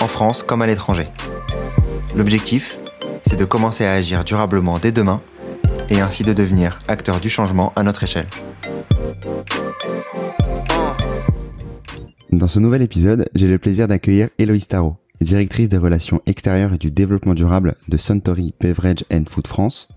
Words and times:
en 0.00 0.06
France 0.06 0.42
comme 0.42 0.62
à 0.62 0.66
l'étranger. 0.66 1.06
L'objectif, 2.14 2.78
c'est 3.26 3.38
de 3.38 3.44
commencer 3.44 3.84
à 3.84 3.92
agir 3.92 4.24
durablement 4.24 4.78
dès 4.78 4.92
demain 4.92 5.18
et 5.90 6.00
ainsi 6.00 6.24
de 6.24 6.32
devenir 6.32 6.80
acteur 6.88 7.20
du 7.20 7.28
changement 7.28 7.72
à 7.76 7.82
notre 7.82 8.04
échelle. 8.04 8.26
Dans 12.32 12.48
ce 12.48 12.58
nouvel 12.58 12.82
épisode, 12.82 13.28
j'ai 13.34 13.48
le 13.48 13.58
plaisir 13.58 13.88
d'accueillir 13.88 14.28
Héloïse 14.38 14.68
Tarot, 14.68 14.96
directrice 15.20 15.68
des 15.68 15.78
relations 15.78 16.20
extérieures 16.26 16.74
et 16.74 16.78
du 16.78 16.90
développement 16.90 17.34
durable 17.34 17.76
de 17.88 17.96
Suntory 17.96 18.54
Beverage 18.60 19.04
Food 19.28 19.46
France, 19.46 19.88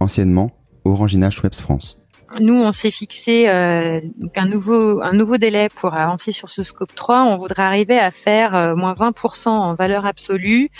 anciennement 0.00 0.50
Orangina 0.84 1.30
Schweppes 1.30 1.54
France. 1.54 2.01
Nous, 2.40 2.54
on 2.54 2.72
s'est 2.72 2.90
fixé 2.90 3.48
euh, 3.48 4.00
un 4.36 4.46
nouveau 4.46 5.02
un 5.02 5.12
nouveau 5.12 5.36
délai 5.36 5.68
pour 5.68 5.94
avancer 5.94 6.32
sur 6.32 6.48
ce 6.48 6.62
scope 6.62 6.94
3. 6.94 7.24
On 7.24 7.36
voudrait 7.36 7.62
arriver 7.62 7.98
à 7.98 8.10
faire 8.10 8.54
euh, 8.54 8.74
moins 8.74 8.94
20% 8.94 9.48
en 9.48 9.74
valeur 9.74 10.06
absolue 10.06 10.70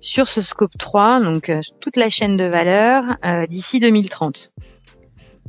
sur 0.00 0.28
ce 0.28 0.42
scope 0.42 0.76
3, 0.78 1.20
donc 1.20 1.48
euh, 1.48 1.60
toute 1.80 1.96
la 1.96 2.08
chaîne 2.08 2.36
de 2.36 2.44
valeur 2.44 3.02
d'ici 3.48 3.80
2030. 3.80 4.52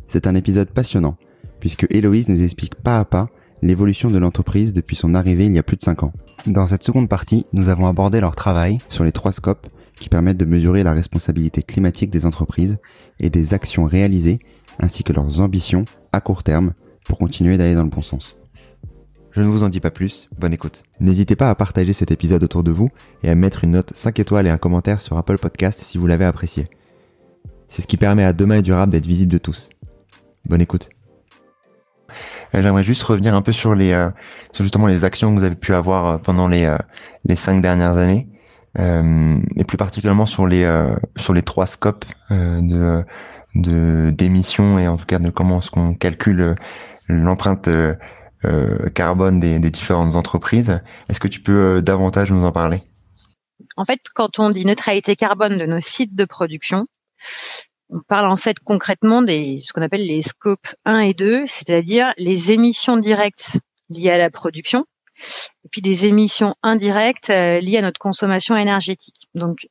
C'est 0.07 0.25
un 0.25 0.35
épisode 0.35 0.69
passionnant 0.69 1.17
puisque 1.59 1.87
Héloïse 1.89 2.29
nous 2.29 2.43
explique 2.43 2.75
pas 2.75 2.99
à 2.99 3.05
pas 3.05 3.29
l'évolution 3.61 4.09
de 4.09 4.17
l'entreprise 4.17 4.73
depuis 4.73 4.95
son 4.95 5.15
arrivée 5.15 5.45
il 5.45 5.53
y 5.53 5.59
a 5.59 5.63
plus 5.63 5.77
de 5.77 5.81
5 5.81 6.03
ans. 6.03 6.13
Dans 6.45 6.67
cette 6.67 6.83
seconde 6.83 7.09
partie, 7.09 7.45
nous 7.53 7.69
avons 7.69 7.87
abordé 7.87 8.19
leur 8.19 8.35
travail 8.35 8.79
sur 8.89 9.03
les 9.03 9.11
trois 9.11 9.31
scopes 9.31 9.67
qui 9.99 10.09
permettent 10.09 10.37
de 10.37 10.45
mesurer 10.45 10.83
la 10.83 10.93
responsabilité 10.93 11.63
climatique 11.63 12.11
des 12.11 12.25
entreprises 12.25 12.77
et 13.19 13.29
des 13.29 13.53
actions 13.53 13.85
réalisées 13.85 14.39
ainsi 14.79 15.03
que 15.03 15.13
leurs 15.13 15.39
ambitions 15.39 15.85
à 16.11 16.21
court 16.21 16.43
terme 16.43 16.73
pour 17.07 17.17
continuer 17.17 17.57
d'aller 17.57 17.75
dans 17.75 17.83
le 17.83 17.89
bon 17.89 18.01
sens. 18.01 18.35
Je 19.31 19.41
ne 19.41 19.47
vous 19.47 19.63
en 19.63 19.69
dis 19.69 19.79
pas 19.79 19.91
plus, 19.91 20.29
bonne 20.39 20.53
écoute. 20.53 20.83
N'hésitez 20.99 21.35
pas 21.35 21.49
à 21.49 21.55
partager 21.55 21.93
cet 21.93 22.11
épisode 22.11 22.43
autour 22.43 22.63
de 22.63 22.71
vous 22.71 22.89
et 23.23 23.29
à 23.29 23.35
mettre 23.35 23.63
une 23.63 23.71
note 23.71 23.93
5 23.93 24.19
étoiles 24.19 24.47
et 24.47 24.49
un 24.49 24.57
commentaire 24.57 24.99
sur 24.99 25.17
Apple 25.17 25.37
Podcast 25.37 25.79
si 25.81 25.97
vous 25.97 26.07
l'avez 26.07 26.25
apprécié. 26.25 26.67
C'est 27.67 27.81
ce 27.81 27.87
qui 27.87 27.97
permet 27.97 28.23
à 28.23 28.33
Demain 28.33 28.57
et 28.57 28.61
Durable 28.61 28.91
d'être 28.91 29.05
visible 29.05 29.31
de 29.31 29.37
tous. 29.37 29.69
Bonne 30.45 30.61
écoute. 30.61 30.89
Euh, 32.55 32.61
j'aimerais 32.61 32.83
juste 32.83 33.03
revenir 33.03 33.35
un 33.35 33.41
peu 33.41 33.51
sur 33.51 33.75
les 33.75 33.91
euh, 33.91 34.09
sur 34.53 34.63
justement 34.63 34.87
les 34.87 35.03
actions 35.03 35.33
que 35.33 35.39
vous 35.39 35.45
avez 35.45 35.55
pu 35.55 35.73
avoir 35.73 36.05
euh, 36.05 36.17
pendant 36.17 36.47
les 36.47 36.75
les 37.25 37.35
cinq 37.35 37.61
dernières 37.61 37.97
années 37.97 38.27
et 38.79 39.63
plus 39.63 39.77
particulièrement 39.77 40.27
sur 40.27 40.45
les 40.45 40.63
sur 41.15 41.33
les 41.33 41.41
trois 41.41 41.65
scopes 41.65 42.05
de 42.29 43.03
de 43.61 44.11
d'émissions 44.11 44.79
et 44.79 44.87
en 44.87 44.97
tout 44.97 45.05
cas 45.05 45.19
de 45.19 45.29
comment 45.29 45.59
est-ce 45.59 45.71
qu'on 45.71 45.93
calcule 45.93 46.41
euh, 46.41 46.55
l'empreinte 47.07 47.67
euh, 47.67 47.95
euh, 48.45 48.89
carbone 48.89 49.39
des, 49.39 49.59
des, 49.59 49.71
différentes 49.71 50.15
entreprises. 50.15 50.79
Est-ce 51.09 51.19
que 51.19 51.27
tu 51.27 51.41
peux 51.41 51.81
davantage 51.81 52.31
nous 52.31 52.45
en 52.45 52.51
parler? 52.51 52.83
En 53.75 53.85
fait, 53.85 54.01
quand 54.13 54.39
on 54.39 54.49
dit 54.49 54.65
neutralité 54.65 55.15
carbone 55.15 55.57
de 55.57 55.65
nos 55.65 55.81
sites 55.81 56.15
de 56.15 56.25
production, 56.25 56.87
on 57.89 57.99
parle 58.07 58.29
en 58.29 58.37
fait 58.37 58.59
concrètement 58.59 59.21
des 59.21 59.61
ce 59.63 59.73
qu'on 59.73 59.81
appelle 59.81 60.05
les 60.05 60.21
scopes 60.21 60.67
1 60.85 60.99
et 60.99 61.13
2, 61.13 61.45
c'est-à-dire 61.45 62.13
les 62.17 62.51
émissions 62.51 62.97
directes 62.97 63.57
liées 63.89 64.11
à 64.11 64.17
la 64.17 64.29
production 64.29 64.85
et 65.65 65.69
puis 65.71 65.81
des 65.81 66.05
émissions 66.05 66.55
indirectes 66.61 67.29
liées 67.29 67.77
à 67.77 67.81
notre 67.81 67.99
consommation 67.99 68.55
énergétique. 68.55 69.27
Donc 69.33 69.67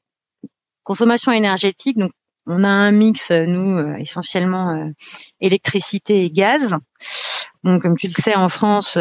consommation 0.82 1.32
énergétique, 1.32 1.98
donc 1.98 2.12
on 2.46 2.64
a 2.64 2.68
un 2.68 2.92
mix, 2.92 3.30
euh, 3.30 3.44
nous, 3.44 3.76
euh, 3.76 3.96
essentiellement 3.96 4.70
euh, 4.70 4.90
électricité 5.40 6.24
et 6.24 6.30
gaz. 6.30 6.76
Donc, 7.64 7.82
comme 7.82 7.96
tu 7.96 8.08
le 8.08 8.14
sais, 8.14 8.36
en 8.36 8.48
France, 8.48 8.96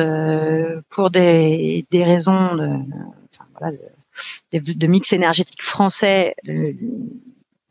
pour 0.89 1.11
des, 1.11 1.85
des 1.91 2.03
raisons 2.03 2.55
de, 2.55 4.73
de, 4.73 4.87
mix 4.87 5.13
énergétique 5.13 5.61
français, 5.61 6.35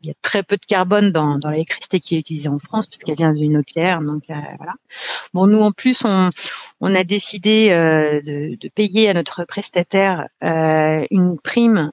il 0.05 0.09
y 0.09 0.11
a 0.11 0.15
très 0.21 0.43
peu 0.43 0.55
de 0.55 0.65
carbone 0.65 1.11
dans, 1.11 1.39
dans 1.39 1.49
l'électricité 1.49 1.99
qui 1.99 2.15
est 2.15 2.19
utilisée 2.19 2.47
en 2.47 2.59
France 2.59 2.85
puisqu'elle 2.85 3.15
vient 3.15 3.33
du 3.33 3.47
nucléaire. 3.47 4.01
Donc 4.01 4.29
euh, 4.29 4.35
voilà. 4.57 4.73
Bon, 5.33 5.47
nous 5.47 5.59
en 5.59 5.71
plus, 5.71 6.05
on, 6.05 6.29
on 6.79 6.93
a 6.93 7.03
décidé 7.03 7.69
euh, 7.71 8.21
de, 8.21 8.55
de, 8.55 8.69
payer 8.69 9.09
à 9.09 9.13
notre 9.13 9.45
prestataire 9.45 10.27
euh, 10.43 11.05
une 11.09 11.39
prime 11.39 11.91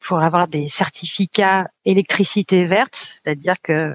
pour 0.00 0.18
avoir 0.18 0.48
des 0.48 0.68
certificats 0.68 1.68
électricité 1.84 2.64
verte, 2.64 2.96
c'est-à-dire 2.96 3.54
que 3.62 3.94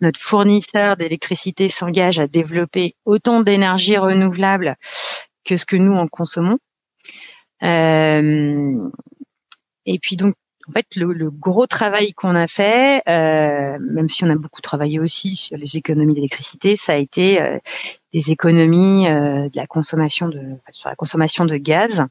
notre 0.00 0.20
fournisseur 0.20 0.96
d'électricité 0.96 1.68
s'engage 1.68 2.20
à 2.20 2.28
développer 2.28 2.94
autant 3.04 3.42
d'énergie 3.42 3.96
renouvelable 3.96 4.76
que 5.44 5.56
ce 5.56 5.66
que 5.66 5.74
nous 5.74 5.94
en 5.94 6.06
consommons. 6.06 6.58
et 7.60 7.98
puis 10.00 10.16
donc 10.16 10.36
en 10.68 10.72
fait, 10.72 10.86
le, 10.96 11.30
gros 11.30 11.66
travail 11.66 12.12
qu'on 12.12 12.34
a 12.34 12.46
fait, 12.46 13.02
euh, 13.08 13.78
même 13.80 14.08
si 14.08 14.24
on 14.24 14.30
a 14.30 14.36
beaucoup 14.36 14.60
travaillé 14.60 15.00
aussi 15.00 15.34
sur 15.34 15.56
les 15.56 15.76
économies 15.76 16.14
d'électricité, 16.14 16.76
ça 16.76 16.92
a 16.92 16.96
été 16.96 17.40
euh, 17.40 17.58
des 18.12 18.30
économies 18.30 19.08
euh, 19.08 19.48
de 19.48 19.56
la 19.56 19.66
consommation 19.66 20.28
de 20.28 20.40
sur 20.72 20.90
la 20.90 20.96
consommation 20.96 21.46
de 21.46 21.56
gaz. 21.56 22.04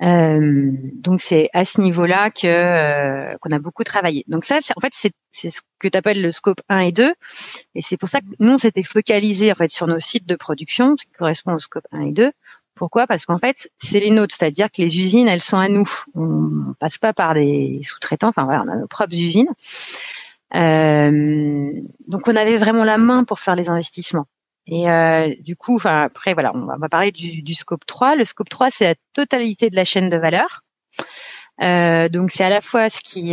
donc 0.00 1.20
c'est 1.20 1.48
à 1.52 1.64
ce 1.64 1.80
niveau-là 1.80 2.30
que 2.30 3.36
qu'on 3.38 3.50
a 3.50 3.58
beaucoup 3.58 3.84
travaillé. 3.84 4.24
Donc 4.28 4.46
ça, 4.46 4.60
en 4.76 4.80
fait, 4.80 4.92
c'est 4.94 5.50
ce 5.50 5.60
que 5.78 5.88
tu 5.88 5.98
appelles 5.98 6.22
le 6.22 6.30
scope 6.30 6.62
1 6.70 6.78
et 6.80 6.92
2, 6.92 7.12
et 7.74 7.82
c'est 7.82 7.98
pour 7.98 8.08
ça 8.08 8.20
que 8.20 8.26
nous 8.40 8.52
on 8.52 8.58
s'était 8.58 8.82
focalisé 8.82 9.52
en 9.52 9.54
fait 9.54 9.70
sur 9.70 9.86
nos 9.86 9.98
sites 9.98 10.26
de 10.26 10.36
production, 10.36 10.96
ce 10.96 11.04
qui 11.04 11.12
correspond 11.12 11.54
au 11.54 11.58
scope 11.58 11.86
1 11.92 12.00
et 12.06 12.12
2, 12.12 12.32
pourquoi? 12.76 13.06
Parce 13.06 13.26
qu'en 13.26 13.38
fait, 13.38 13.70
c'est 13.82 14.00
les 14.00 14.10
nôtres, 14.10 14.36
c'est-à-dire 14.38 14.70
que 14.70 14.82
les 14.82 15.00
usines, 15.00 15.26
elles 15.26 15.42
sont 15.42 15.58
à 15.58 15.68
nous. 15.68 15.88
On 16.14 16.74
passe 16.78 16.98
pas 16.98 17.12
par 17.12 17.34
des 17.34 17.80
sous-traitants. 17.82 18.28
Enfin 18.28 18.44
voilà, 18.44 18.62
on 18.64 18.68
a 18.68 18.76
nos 18.76 18.86
propres 18.86 19.18
usines. 19.18 19.48
Euh, 20.54 21.72
donc 22.06 22.28
on 22.28 22.36
avait 22.36 22.56
vraiment 22.56 22.84
la 22.84 22.98
main 22.98 23.24
pour 23.24 23.40
faire 23.40 23.56
les 23.56 23.68
investissements. 23.68 24.26
Et 24.66 24.88
euh, 24.90 25.34
du 25.40 25.56
coup, 25.56 25.76
enfin 25.76 26.02
après 26.02 26.34
voilà, 26.34 26.54
on 26.54 26.66
va 26.66 26.88
parler 26.88 27.12
du, 27.12 27.54
scope 27.54 27.86
3. 27.86 28.14
Le 28.16 28.24
scope 28.24 28.48
3, 28.48 28.70
c'est 28.70 28.84
la 28.84 28.94
totalité 29.12 29.70
de 29.70 29.76
la 29.76 29.84
chaîne 29.84 30.08
de 30.08 30.16
valeur. 30.16 30.62
Euh, 31.62 32.08
donc 32.08 32.30
c'est 32.30 32.44
à 32.44 32.50
la 32.50 32.60
fois 32.60 32.90
ce 32.90 33.00
qui, 33.00 33.30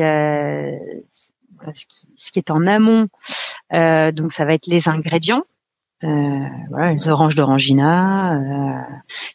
ce 2.16 2.32
qui, 2.32 2.40
est 2.40 2.50
en 2.50 2.66
amont. 2.66 3.10
donc 3.72 4.32
ça 4.34 4.46
va 4.46 4.54
être 4.54 4.68
les 4.68 4.88
ingrédients. 4.88 5.44
Euh, 6.04 6.48
voilà, 6.70 6.92
les 6.92 7.10
oranges 7.10 7.36
d'Orangina. 7.36 8.36
Euh, 8.36 8.82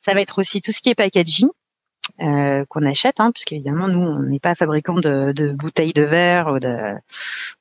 ça 0.05 0.15
va 0.15 0.21
être 0.21 0.39
aussi 0.39 0.61
tout 0.61 0.73
ce 0.73 0.81
qui 0.81 0.91
est 0.91 0.95
packaging. 0.95 1.49
Euh, 2.21 2.65
qu'on 2.71 2.87
achète, 2.87 3.21
hein, 3.21 3.31
puisqu'évidemment 3.33 3.87
nous 3.87 4.01
on 4.01 4.21
n'est 4.21 4.41
pas 4.41 4.55
fabricant 4.55 4.95
de, 4.95 5.33
de, 5.33 5.53
bouteilles 5.53 5.93
de 5.93 6.03
verre 6.03 6.49
ou 6.55 6.59
de 6.59 6.95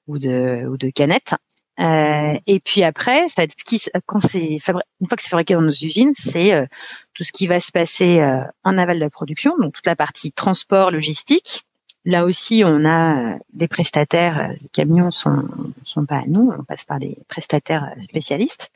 ou 0.08 0.18
de 0.18 0.66
ou 0.68 0.78
de 0.78 0.90
canettes. 0.90 1.34
Euh, 1.80 2.40
et 2.48 2.60
puis 2.60 2.84
après, 2.84 3.30
ça, 3.30 3.44
ce 3.44 3.64
qui, 3.64 3.82
quand 4.06 4.20
c'est 4.20 4.40
une 4.40 4.60
fois 4.60 4.82
que 5.16 5.22
c'est 5.22 5.30
fabriqué 5.30 5.54
dans 5.54 5.62
nos 5.62 5.70
usines, 5.70 6.14
c'est 6.18 6.54
euh, 6.54 6.66
tout 7.14 7.24
ce 7.24 7.32
qui 7.32 7.46
va 7.46 7.60
se 7.60 7.72
passer 7.72 8.20
euh, 8.20 8.42
en 8.64 8.78
aval 8.78 8.98
de 8.98 9.04
la 9.04 9.10
production, 9.12 9.56
donc 9.60 9.74
toute 9.74 9.86
la 9.86 9.96
partie 9.96 10.32
transport, 10.32 10.92
logistique, 10.92 11.68
Là 12.08 12.24
aussi, 12.24 12.64
on 12.66 12.86
a 12.86 13.38
des 13.52 13.68
prestataires. 13.68 14.54
Les 14.62 14.70
camions 14.70 15.12
sont 15.12 15.46
sont 15.84 16.06
pas 16.06 16.20
à 16.20 16.26
nous, 16.26 16.54
on 16.58 16.64
passe 16.64 16.86
par 16.86 17.00
des 17.00 17.18
prestataires 17.28 17.92
spécialistes. 18.00 18.72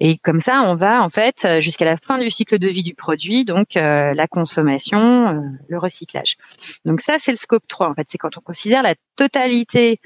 Et 0.00 0.18
comme 0.18 0.40
ça, 0.40 0.62
on 0.64 0.74
va 0.74 1.02
en 1.02 1.08
fait 1.08 1.46
jusqu'à 1.60 1.84
la 1.84 1.96
fin 1.96 2.18
du 2.18 2.30
cycle 2.30 2.58
de 2.58 2.68
vie 2.68 2.82
du 2.82 2.94
produit, 2.94 3.44
donc 3.44 3.74
la 3.74 4.26
consommation, 4.26 5.42
le 5.68 5.78
recyclage. 5.78 6.36
Donc 6.84 7.00
ça, 7.00 7.16
c'est 7.18 7.30
le 7.30 7.36
scope 7.36 7.66
3. 7.68 7.90
En 7.90 7.94
fait, 7.94 8.06
c'est 8.10 8.18
quand 8.18 8.36
on 8.36 8.40
considère 8.40 8.82
la 8.82 8.94
totalité 9.16 10.00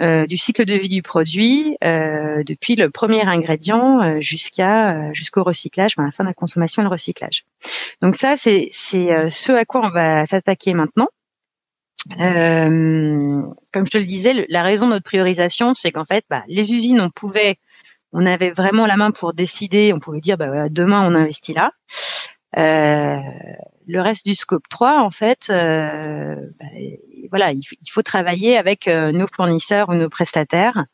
du 0.00 0.38
cycle 0.38 0.64
de 0.64 0.74
vie 0.74 0.88
du 0.88 1.02
produit, 1.02 1.76
depuis 1.80 2.76
le 2.76 2.90
premier 2.90 3.22
ingrédient 3.22 4.20
jusqu'à 4.20 5.12
jusqu'au 5.12 5.42
recyclage, 5.42 5.94
à 5.98 6.02
la 6.02 6.10
fin 6.10 6.24
de 6.24 6.28
la 6.28 6.34
consommation 6.34 6.82
et 6.82 6.84
le 6.84 6.90
recyclage. 6.90 7.44
Donc 8.02 8.14
ça, 8.16 8.36
c'est 8.36 8.70
ce 8.72 9.52
à 9.52 9.64
quoi 9.64 9.86
on 9.86 9.90
va 9.90 10.26
s'attaquer 10.26 10.74
maintenant. 10.74 11.06
Euh, 12.18 13.42
comme 13.72 13.86
je 13.86 13.90
te 13.90 13.98
le 13.98 14.04
disais, 14.04 14.46
la 14.48 14.62
raison 14.62 14.86
de 14.86 14.92
notre 14.92 15.04
priorisation, 15.04 15.74
c'est 15.74 15.92
qu'en 15.92 16.04
fait, 16.04 16.24
bah, 16.30 16.42
les 16.48 16.72
usines, 16.72 17.00
on 17.00 17.10
pouvait, 17.10 17.56
on 18.12 18.26
avait 18.26 18.50
vraiment 18.50 18.86
la 18.86 18.96
main 18.96 19.10
pour 19.10 19.32
décider. 19.32 19.92
On 19.92 20.00
pouvait 20.00 20.20
dire, 20.20 20.36
bah, 20.36 20.68
demain, 20.68 21.02
on 21.06 21.14
investit 21.14 21.54
là. 21.54 21.70
le 22.56 24.00
reste 24.00 24.26
du 24.26 24.34
scope 24.34 24.68
3, 24.68 25.00
en 25.00 25.10
fait, 25.10 25.46
bah, 25.48 26.66
voilà, 27.30 27.52
il, 27.52 27.90
faut 27.90 28.02
travailler 28.02 28.56
avec 28.56 28.86
nos 28.86 29.26
fournisseurs 29.32 29.88
ou 29.88 29.94
nos 29.94 30.08
prestataires 30.08 30.84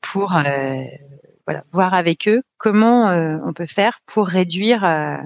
pour 0.00 0.38
voilà, 1.46 1.62
voir 1.72 1.94
avec 1.94 2.28
eux 2.28 2.42
comment 2.58 3.06
on 3.44 3.52
peut 3.52 3.66
faire 3.66 4.00
pour 4.06 4.26
réduire 4.26 5.20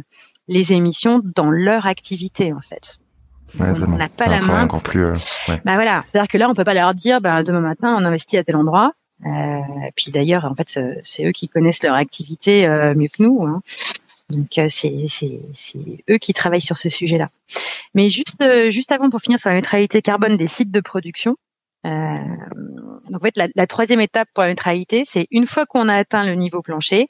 les 0.48 0.72
émissions 0.72 1.20
dans 1.24 1.50
leur 1.50 1.86
activité 1.86 2.52
en 2.52 2.60
fait 2.60 3.00
on 3.58 3.96
n'a 3.96 4.08
pas 4.08 4.26
la 4.26 4.40
main. 4.40 4.64
Encore 4.64 4.82
plus, 4.82 5.04
euh, 5.04 5.16
Bah 5.64 5.74
voilà, 5.74 6.04
c'est-à-dire 6.10 6.28
que 6.28 6.38
là, 6.38 6.48
on 6.48 6.54
peut 6.54 6.64
pas 6.64 6.74
leur 6.74 6.94
dire, 6.94 7.20
bah, 7.20 7.42
demain 7.42 7.60
matin, 7.60 7.96
on 7.98 8.04
investit 8.04 8.38
à 8.38 8.44
tel 8.44 8.56
endroit. 8.56 8.92
Euh, 9.26 9.60
puis 9.96 10.10
d'ailleurs, 10.10 10.44
en 10.44 10.54
fait, 10.54 10.78
c'est 11.02 11.24
eux 11.24 11.32
qui 11.32 11.48
connaissent 11.48 11.82
leur 11.82 11.94
activité 11.94 12.66
euh, 12.66 12.94
mieux 12.94 13.08
que 13.08 13.22
nous. 13.22 13.42
Hein. 13.42 13.62
Donc 14.30 14.58
euh, 14.58 14.68
c'est 14.68 15.08
eux 16.08 16.18
qui 16.18 16.32
travaillent 16.32 16.60
sur 16.60 16.78
ce 16.78 16.88
sujet-là. 16.88 17.30
Mais 17.94 18.08
juste 18.10 18.42
juste 18.70 18.92
avant 18.92 19.10
pour 19.10 19.20
finir 19.20 19.38
sur 19.38 19.50
la 19.50 19.56
neutralité 19.56 20.02
carbone 20.02 20.36
des 20.36 20.46
sites 20.46 20.70
de 20.70 20.80
production. 20.80 21.36
Euh, 21.86 22.18
donc 23.08 23.22
en 23.22 23.24
fait, 23.24 23.36
la, 23.36 23.48
la, 23.54 23.66
troisième 23.66 24.00
étape 24.00 24.28
pour 24.34 24.42
la 24.42 24.50
neutralité, 24.50 25.04
c'est 25.06 25.26
une 25.30 25.46
fois 25.46 25.66
qu'on 25.66 25.88
a 25.88 25.94
atteint 25.94 26.24
le 26.24 26.34
niveau 26.34 26.62
plancher, 26.62 27.06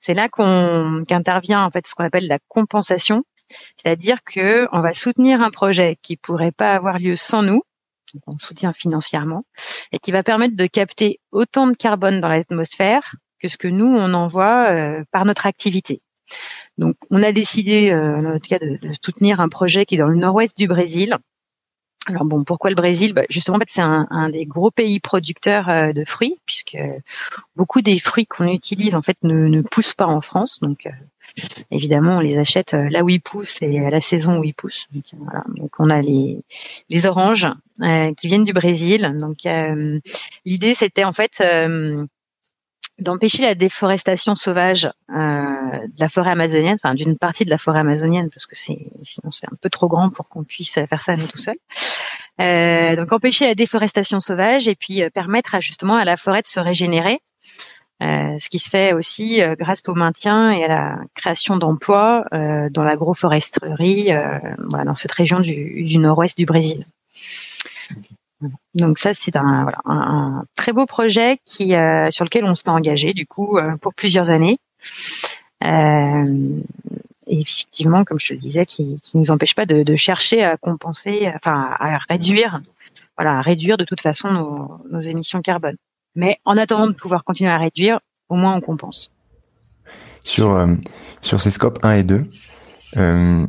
c'est 0.00 0.14
là 0.14 0.28
qu'on 0.28 1.02
qu'intervient 1.08 1.64
en 1.64 1.70
fait 1.70 1.86
ce 1.86 1.94
qu'on 1.94 2.04
appelle 2.04 2.28
la 2.28 2.38
compensation. 2.48 3.24
C'est-à-dire 3.76 4.22
que 4.24 4.66
on 4.72 4.80
va 4.80 4.92
soutenir 4.92 5.40
un 5.40 5.50
projet 5.50 5.98
qui 6.02 6.16
pourrait 6.16 6.52
pas 6.52 6.74
avoir 6.74 6.98
lieu 6.98 7.16
sans 7.16 7.42
nous, 7.42 7.62
on 8.26 8.38
soutient 8.38 8.72
financièrement, 8.72 9.38
et 9.92 9.98
qui 9.98 10.12
va 10.12 10.22
permettre 10.22 10.56
de 10.56 10.66
capter 10.66 11.20
autant 11.30 11.66
de 11.66 11.74
carbone 11.74 12.20
dans 12.20 12.28
l'atmosphère 12.28 13.14
que 13.40 13.48
ce 13.48 13.56
que 13.56 13.68
nous 13.68 13.86
on 13.86 14.14
envoie 14.14 14.70
euh, 14.70 15.04
par 15.10 15.24
notre 15.24 15.46
activité. 15.46 16.00
Donc, 16.78 16.96
on 17.10 17.22
a 17.22 17.32
décidé, 17.32 17.90
euh, 17.90 18.22
dans 18.22 18.30
notre 18.30 18.48
cas, 18.48 18.58
de, 18.58 18.78
soutenir 19.04 19.40
un 19.40 19.48
projet 19.48 19.84
qui 19.84 19.96
est 19.96 19.98
dans 19.98 20.06
le 20.06 20.16
nord-ouest 20.16 20.56
du 20.56 20.68
Brésil. 20.68 21.16
Alors 22.06 22.24
bon, 22.24 22.42
pourquoi 22.42 22.70
le 22.70 22.76
Brésil? 22.76 23.12
Bah, 23.12 23.22
Justement, 23.28 23.56
en 23.56 23.60
fait, 23.60 23.68
c'est 23.68 23.82
un, 23.82 24.28
des 24.30 24.46
gros 24.46 24.70
pays 24.70 24.98
producteurs 24.98 25.68
euh, 25.68 25.92
de 25.92 26.04
fruits, 26.04 26.40
puisque 26.46 26.78
beaucoup 27.54 27.82
des 27.82 27.98
fruits 27.98 28.26
qu'on 28.26 28.46
utilise 28.46 28.94
en 28.94 29.02
fait 29.02 29.18
ne, 29.22 29.46
ne 29.46 29.62
poussent 29.62 29.94
pas 29.94 30.06
en 30.06 30.20
France. 30.20 30.58
Donc, 30.60 30.88
évidemment, 31.70 32.18
on 32.18 32.20
les 32.20 32.38
achète 32.38 32.74
euh, 32.74 32.88
là 32.90 33.02
où 33.02 33.08
ils 33.08 33.20
poussent 33.20 33.60
et 33.62 33.80
à 33.80 33.90
la 33.90 34.00
saison 34.00 34.38
où 34.38 34.44
ils 34.44 34.54
poussent. 34.54 34.86
Donc, 34.92 35.04
euh, 35.14 35.38
donc 35.56 35.72
on 35.78 35.90
a 35.90 36.00
les, 36.00 36.42
les 36.88 37.06
oranges 37.06 37.48
euh, 37.82 38.12
qui 38.14 38.26
viennent 38.26 38.44
du 38.44 38.52
Brésil. 38.52 39.16
Donc 39.18 39.38
l'idée, 40.44 40.74
c'était 40.74 41.04
en 41.04 41.12
fait 41.12 41.42
d'empêcher 42.98 43.42
la 43.42 43.54
déforestation 43.54 44.36
sauvage 44.36 44.90
euh, 45.10 45.12
de 45.14 45.98
la 45.98 46.08
forêt 46.08 46.30
amazonienne, 46.30 46.78
enfin 46.82 46.94
d'une 46.94 47.16
partie 47.18 47.44
de 47.44 47.50
la 47.50 47.58
forêt 47.58 47.80
amazonienne, 47.80 48.30
parce 48.30 48.46
que 48.46 48.54
c'est 48.54 48.78
sinon 49.04 49.30
c'est 49.30 49.46
un 49.46 49.56
peu 49.60 49.70
trop 49.70 49.88
grand 49.88 50.10
pour 50.10 50.28
qu'on 50.28 50.44
puisse 50.44 50.74
faire 50.74 51.02
ça 51.02 51.16
nous 51.16 51.26
tout 51.26 51.38
seuls. 51.38 51.56
Euh, 52.40 52.96
donc 52.96 53.12
empêcher 53.12 53.46
la 53.46 53.54
déforestation 53.54 54.20
sauvage 54.20 54.68
et 54.68 54.74
puis 54.74 55.02
permettre 55.12 55.54
à, 55.54 55.60
justement 55.60 55.96
à 55.96 56.04
la 56.04 56.16
forêt 56.16 56.42
de 56.42 56.46
se 56.46 56.60
régénérer 56.60 57.14
euh, 57.14 57.31
ce 58.38 58.48
qui 58.48 58.58
se 58.58 58.68
fait 58.68 58.92
aussi 58.92 59.42
euh, 59.42 59.54
grâce 59.58 59.82
au 59.86 59.94
maintien 59.94 60.50
et 60.50 60.64
à 60.64 60.68
la 60.68 60.98
création 61.14 61.56
d'emplois 61.56 62.24
euh, 62.32 62.68
dans 62.70 62.84
l'agroforesterie, 62.84 64.10
dans 64.58 64.94
cette 64.94 65.12
région 65.12 65.40
du, 65.40 65.98
nord-ouest 65.98 66.36
du 66.36 66.46
Brésil. 66.46 66.86
Donc 68.74 68.98
ça, 68.98 69.14
c'est 69.14 69.36
un, 69.36 70.44
très 70.56 70.72
beau 70.72 70.86
projet 70.86 71.38
qui, 71.44 71.74
sur 72.10 72.24
lequel 72.24 72.44
on 72.44 72.56
s'est 72.56 72.68
engagé 72.68 73.14
du 73.14 73.26
coup 73.26 73.58
pour 73.80 73.94
plusieurs 73.94 74.30
années. 74.30 74.56
et 75.62 75.68
effectivement, 77.28 78.04
comme 78.04 78.18
je 78.18 78.34
le 78.34 78.40
disais, 78.40 78.66
qui, 78.66 78.98
qui 79.00 79.16
nous 79.16 79.30
empêche 79.30 79.54
pas 79.54 79.66
de, 79.66 79.84
de, 79.84 79.94
chercher 79.94 80.42
à 80.42 80.56
compenser, 80.56 81.30
enfin 81.36 81.68
à 81.78 81.98
réduire, 82.08 82.62
voilà, 83.16 83.38
à 83.38 83.42
réduire 83.42 83.76
de 83.76 83.84
toute 83.84 84.00
façon 84.00 84.32
nos, 84.32 84.80
nos 84.90 85.00
émissions 85.00 85.40
carbone. 85.40 85.76
Mais 86.14 86.38
en 86.44 86.56
attendant 86.56 86.86
de 86.86 86.92
pouvoir 86.92 87.24
continuer 87.24 87.50
à 87.50 87.58
réduire, 87.58 88.00
au 88.28 88.36
moins 88.36 88.54
on 88.54 88.60
compense. 88.60 89.10
Sur, 90.24 90.54
euh, 90.54 90.74
sur 91.20 91.42
ces 91.42 91.50
scopes 91.50 91.78
1 91.82 91.94
et 91.94 92.04
2, 92.04 92.24
euh, 92.96 93.46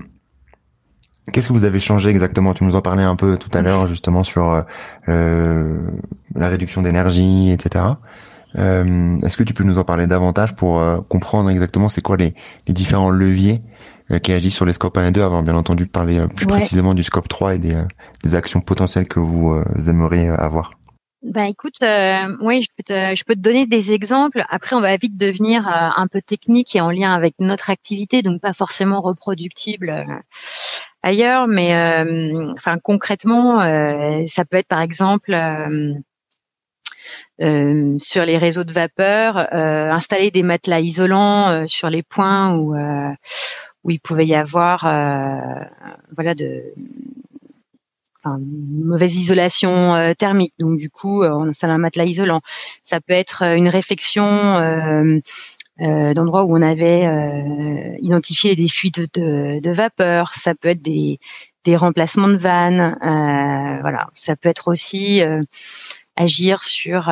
qu'est-ce 1.32 1.48
que 1.48 1.54
vous 1.54 1.66
avez 1.66 1.80
changé 1.80 2.10
exactement? 2.10 2.54
Tu 2.54 2.64
nous 2.64 2.76
en 2.76 2.82
parlais 2.82 3.04
un 3.04 3.16
peu 3.16 3.38
tout 3.38 3.50
à 3.54 3.62
l'heure 3.62 3.88
justement 3.88 4.24
sur 4.24 4.52
euh, 4.52 4.62
euh 5.10 5.80
la 6.36 6.50
réduction 6.50 6.82
d'énergie, 6.82 7.52
etc. 7.52 7.86
Euh, 8.58 9.20
Est-ce 9.22 9.38
que 9.38 9.44
tu 9.44 9.54
peux 9.54 9.64
nous 9.64 9.78
en 9.78 9.84
parler 9.84 10.08
davantage 10.08 10.56
pour 10.56 10.82
comprendre 11.08 11.50
exactement 11.50 11.90
c'est 11.90 12.02
quoi 12.02 12.18
les, 12.18 12.34
les 12.68 12.74
différents 12.74 13.10
leviers 13.10 13.62
qui 14.22 14.32
agissent 14.32 14.56
sur 14.56 14.66
les 14.66 14.74
scopes 14.74 14.98
1 14.98 15.08
et 15.08 15.12
2 15.12 15.22
avant 15.22 15.44
bien 15.44 15.56
entendu 15.56 15.86
de 15.86 15.90
parler 15.90 16.26
plus 16.36 16.46
précisément 16.46 16.94
du 16.94 17.04
scope 17.04 17.28
3 17.28 17.56
et 17.56 17.60
des, 17.60 17.82
des 18.24 18.36
actions 18.36 18.62
potentielles 18.62 19.08
que 19.08 19.20
vous 19.20 19.64
aimeriez 19.88 20.28
avoir? 20.28 20.72
Ben 21.24 21.46
écoute, 21.46 21.82
euh, 21.84 22.36
oui, 22.42 22.64
je 22.64 22.70
peux, 22.76 22.84
te, 22.84 23.16
je 23.16 23.24
peux 23.24 23.34
te 23.34 23.40
donner 23.40 23.66
des 23.66 23.94
exemples. 23.94 24.44
Après, 24.50 24.76
on 24.76 24.82
va 24.82 24.98
vite 24.98 25.16
devenir 25.16 25.66
euh, 25.68 25.90
un 25.96 26.08
peu 26.08 26.22
technique 26.22 26.76
et 26.76 26.82
en 26.82 26.92
lien 26.92 27.14
avec 27.14 27.36
notre 27.40 27.70
activité, 27.70 28.22
donc 28.22 28.42
pas 28.42 28.52
forcément 28.52 29.00
reproductible 29.00 29.90
euh, 29.90 30.04
ailleurs, 31.02 31.48
mais 31.48 31.74
enfin 32.54 32.78
concrètement, 32.78 33.60
ça 34.30 34.46
peut 34.46 34.58
être 34.58 34.68
par 34.68 34.82
exemple 34.82 35.34
sur 37.40 38.26
les 38.26 38.38
réseaux 38.38 38.64
de 38.64 38.72
vapeur, 38.72 39.38
installer 39.54 40.32
des 40.32 40.44
matelas 40.44 40.80
isolants 40.80 41.68
sur 41.68 41.90
les 41.90 42.04
points 42.04 42.56
où 42.56 42.74
où 43.84 43.92
il 43.92 44.00
pouvait 44.00 44.26
y 44.26 44.36
avoir 44.36 44.84
voilà 46.16 46.36
de 46.36 46.74
une 48.26 48.86
mauvaise 48.86 49.16
isolation 49.16 49.96
euh, 49.96 50.14
thermique. 50.14 50.54
Donc 50.60 50.78
du 50.78 50.90
coup, 50.90 51.24
euh, 51.24 51.32
on 51.32 51.50
installe 51.50 51.72
un 51.72 51.78
matelas 51.78 52.06
isolant. 52.06 52.42
Ça 52.84 53.02
peut 53.02 53.14
être 53.14 53.44
euh, 53.44 53.56
une 53.56 53.70
réfection 53.70 54.24
d'endroits 55.80 56.46
où 56.46 56.56
on 56.56 56.62
avait 56.62 57.04
identifié 58.00 58.56
des 58.56 58.68
fuites 58.68 59.02
de, 59.20 59.72
vapeur. 59.72 60.34
Ça 60.34 60.54
peut 60.56 60.70
être 60.70 60.82
des, 60.82 61.20
remplacements 61.76 62.28
de 62.28 62.38
vannes. 62.38 62.96
voilà. 63.02 64.08
Ça 64.14 64.36
peut 64.36 64.50
être 64.50 64.68
aussi 64.68 65.22
agir 66.16 66.62
sur 66.62 67.12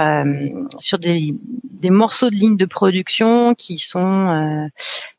sur 0.80 1.00
des, 1.00 1.34
morceaux 1.90 2.30
de 2.30 2.36
ligne 2.36 2.58
de 2.58 2.66
production 2.66 3.56
qui 3.56 3.80
sont 3.80 4.70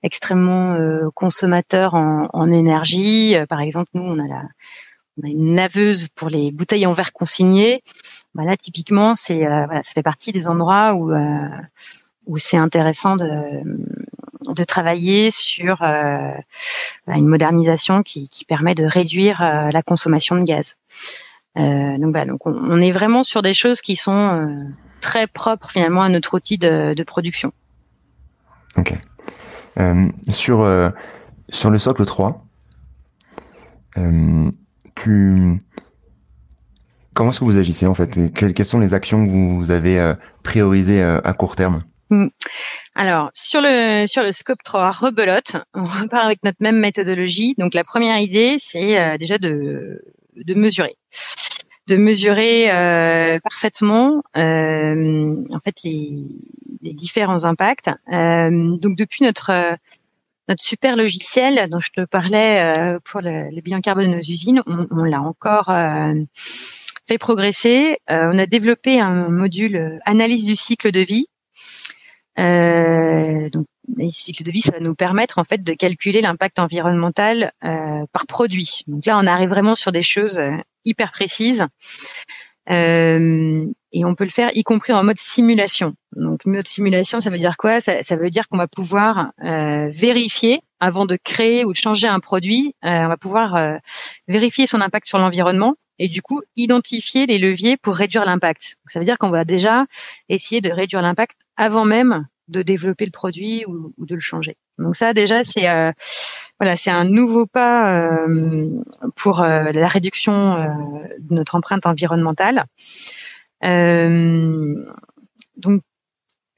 extrêmement 0.05 0.79
consommateurs 1.15 1.95
en, 1.95 2.29
en 2.33 2.51
énergie. 2.51 3.35
par 3.49 3.61
exemple, 3.61 3.91
nous, 3.95 4.05
on 4.05 4.19
a 4.21 4.29
la 4.29 4.43
on 5.19 5.27
a 5.27 5.31
une 5.31 5.55
naveuse 5.55 6.09
pour 6.09 6.29
les 6.29 6.51
bouteilles 6.51 6.87
en 6.87 6.93
verre 6.93 7.13
consignées. 7.13 7.83
Bah 8.35 8.45
là, 8.45 8.57
typiquement, 8.57 9.15
c'est 9.15 9.47
euh, 9.47 9.67
voilà, 9.67 9.83
ça 9.83 9.91
fait 9.95 10.03
partie 10.03 10.33
des 10.33 10.49
endroits 10.49 10.95
où 10.95 11.13
euh, 11.13 11.49
où 12.27 12.39
c'est 12.39 12.57
intéressant 12.57 13.17
de 13.17 13.63
de 14.49 14.65
travailler 14.65 15.31
sur 15.31 15.83
euh, 15.83 16.33
une 17.07 17.29
modernisation 17.29 18.03
qui, 18.03 18.29
qui 18.29 18.45
permet 18.45 18.75
de 18.75 18.85
réduire 18.85 19.41
la 19.41 19.83
consommation 19.83 20.37
de 20.37 20.43
gaz. 20.43 20.77
donc, 21.55 22.13
bah, 22.13 22.25
donc 22.25 22.45
on, 22.45 22.81
est 22.81 22.91
vraiment 22.91 23.23
sur 23.23 23.41
des 23.43 23.55
choses 23.55 23.81
qui 23.81 23.95
sont 23.95 24.75
très 25.01 25.29
propres 25.29 25.71
finalement 25.71 26.03
à 26.03 26.09
notre 26.09 26.35
outil 26.35 26.59
de, 26.59 26.93
de 26.93 27.03
production. 27.05 27.53
Ok. 28.77 28.95
sur 30.31 30.93
sur 31.49 31.71
le 31.71 31.79
socle 31.79 32.05
3, 32.05 32.45
comment 37.15 37.31
est-ce 37.31 37.41
que 37.41 37.45
vous 37.45 37.59
agissez 37.59 37.87
en 37.87 37.95
fait? 37.95 38.33
Quelles, 38.35 38.65
sont 38.65 38.81
les 38.81 38.95
actions 38.95 39.27
que 39.27 39.31
vous 39.31 39.71
avez 39.71 39.99
euh, 39.99 40.15
priorisées 40.43 41.03
euh, 41.03 41.21
à 41.25 41.33
court 41.35 41.57
terme? 41.57 41.85
Hmm. 42.11 42.27
alors 42.95 43.31
sur 43.33 43.63
le 43.63 44.07
sur 44.07 44.23
le 44.23 44.33
scope 44.33 44.63
3 44.63 44.91
rebelote, 44.91 45.57
on 45.73 45.85
repart 45.85 46.27
avec 46.27 46.45
notre 46.45 46.59
même 46.61 46.79
méthodologie. 46.79 47.55
Donc 47.57 47.73
la 47.73 47.85
première 47.85 48.19
idée, 48.19 48.57
c'est 48.59 49.01
euh, 49.01 49.17
déjà 49.17 49.39
de 49.39 50.03
de 50.37 50.55
mesurer, 50.55 50.97
de 51.87 51.97
mesurer 51.97 52.69
parfaitement 53.43 54.23
en 54.35 55.61
fait 55.65 55.77
les 55.85 56.29
les 56.83 56.93
différents 56.93 57.45
impacts. 57.45 57.89
donc 58.11 58.97
depuis 58.97 59.25
notre 59.25 59.79
notre 60.49 60.63
super 60.63 60.97
logiciel 60.97 61.69
dont 61.71 61.81
je 61.81 61.91
te 61.91 62.05
parlais 62.05 62.61
euh, 62.61 62.99
pour 63.05 63.21
le, 63.21 63.51
le, 63.51 63.61
bilan 63.61 63.81
carbone 63.81 64.11
de 64.11 64.17
nos 64.17 64.21
usines, 64.21 64.63
on, 64.67 64.87
on 64.91 65.05
l'a 65.05 65.21
encore 65.21 65.71
euh, 65.71 66.15
fait 67.07 67.19
progresser. 67.19 67.99
Euh, 68.11 68.31
on 68.33 68.39
a 68.39 68.47
développé 68.47 69.01
un 69.01 69.29
module 69.29 70.01
analyse 70.05 70.45
du 70.45 70.57
cycle 70.57 70.91
de 70.91 71.01
vie. 71.01 71.27
donc, 72.37 73.67
le 73.97 74.09
cycle 74.11 74.45
de 74.45 74.51
vie, 74.51 74.63
ça 74.63 74.73
va 74.73 74.81
nous 74.81 74.95
permettre 74.95 75.39
en 75.39 75.45
fait 75.45 75.63
de 75.63 75.75
calculer 75.75 76.21
l'impact 76.21 76.59
environnemental 76.59 77.53
par 77.61 78.27
produit. 78.27 78.85
Donc 78.87 79.05
là, 79.07 79.19
on 79.19 79.27
arrive 79.27 79.49
vraiment 79.49 79.75
sur 79.75 79.93
des 79.93 80.03
choses 80.03 80.41
hyper 80.85 81.13
précises. 81.13 81.67
Euh, 82.71 83.67
et 83.93 84.05
on 84.05 84.15
peut 84.15 84.25
le 84.25 84.31
faire 84.31 84.51
y 84.55 84.63
compris 84.63 84.93
en 84.93 85.05
mode 85.05 85.19
simulation. 85.19 85.95
Donc 86.17 86.45
mode 86.47 86.67
simulation, 86.67 87.21
ça 87.21 87.31
veut 87.31 87.39
dire 87.39 87.57
quoi? 87.57 87.81
Ça, 87.81 88.03
ça, 88.03 88.17
veut 88.17 88.31
dire 88.31 88.49
qu'on 88.49 88.59
va 88.59 88.69
pouvoir 88.69 89.33
euh, 89.45 89.89
vérifier 89.93 90.61
avant 90.81 91.07
de 91.07 91.17
créer 91.17 91.65
ou 91.65 91.73
de 91.73 91.77
changer 91.77 92.09
un 92.09 92.19
produit, 92.19 92.75
on 92.83 93.07
va 93.07 93.17
pouvoir 93.17 93.79
vérifier 94.27 94.67
son 94.67 94.81
impact 94.81 95.07
sur 95.07 95.19
l'environnement 95.19 95.77
et 96.01 96.09
du 96.09 96.23
coup 96.23 96.43
identifier 96.57 97.27
les 97.27 97.39
leviers 97.39 97.77
pour 97.77 97.95
réduire 97.95 98.25
l'impact. 98.25 98.75
Ça 98.89 98.99
veut 98.99 99.05
dire 99.05 99.17
qu'on 99.17 99.31
va 99.31 99.45
déjà 99.45 99.87
essayer 100.29 100.61
de 100.61 100.71
réduire 100.71 101.01
l'impact 101.01 101.39
avant 101.57 101.85
même 101.85 102.27
de 102.49 102.63
développer 102.63 103.05
le 103.05 103.11
produit 103.11 103.65
ou, 103.67 103.93
de 103.99 104.15
le 104.15 104.21
changer. 104.21 104.57
Donc 104.79 104.97
ça 104.97 105.15
déjà 105.15 105.45
c'est 105.45 105.69
euh, 105.69 105.93
voilà 106.59 106.77
c'est 106.77 106.91
un 106.91 107.05
nouveau 107.05 107.47
pas 107.47 108.01
euh, 108.01 108.69
pour 109.17 109.43
euh, 109.43 109.71
la 109.73 109.89
réduction 109.89 110.57
de 111.19 111.35
notre 111.35 111.55
empreinte 111.55 111.87
environnementale. 111.87 112.65
Donc 115.57 115.83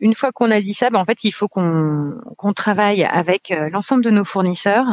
une 0.00 0.14
fois 0.14 0.32
qu'on 0.32 0.50
a 0.50 0.60
dit 0.60 0.74
ça, 0.74 0.90
ben, 0.90 1.00
en 1.00 1.04
fait 1.04 1.24
il 1.24 1.32
faut 1.32 1.48
qu'on 1.48 2.52
travaille 2.54 3.04
avec 3.04 3.52
l'ensemble 3.70 4.04
de 4.04 4.10
nos 4.10 4.24
fournisseurs 4.24 4.86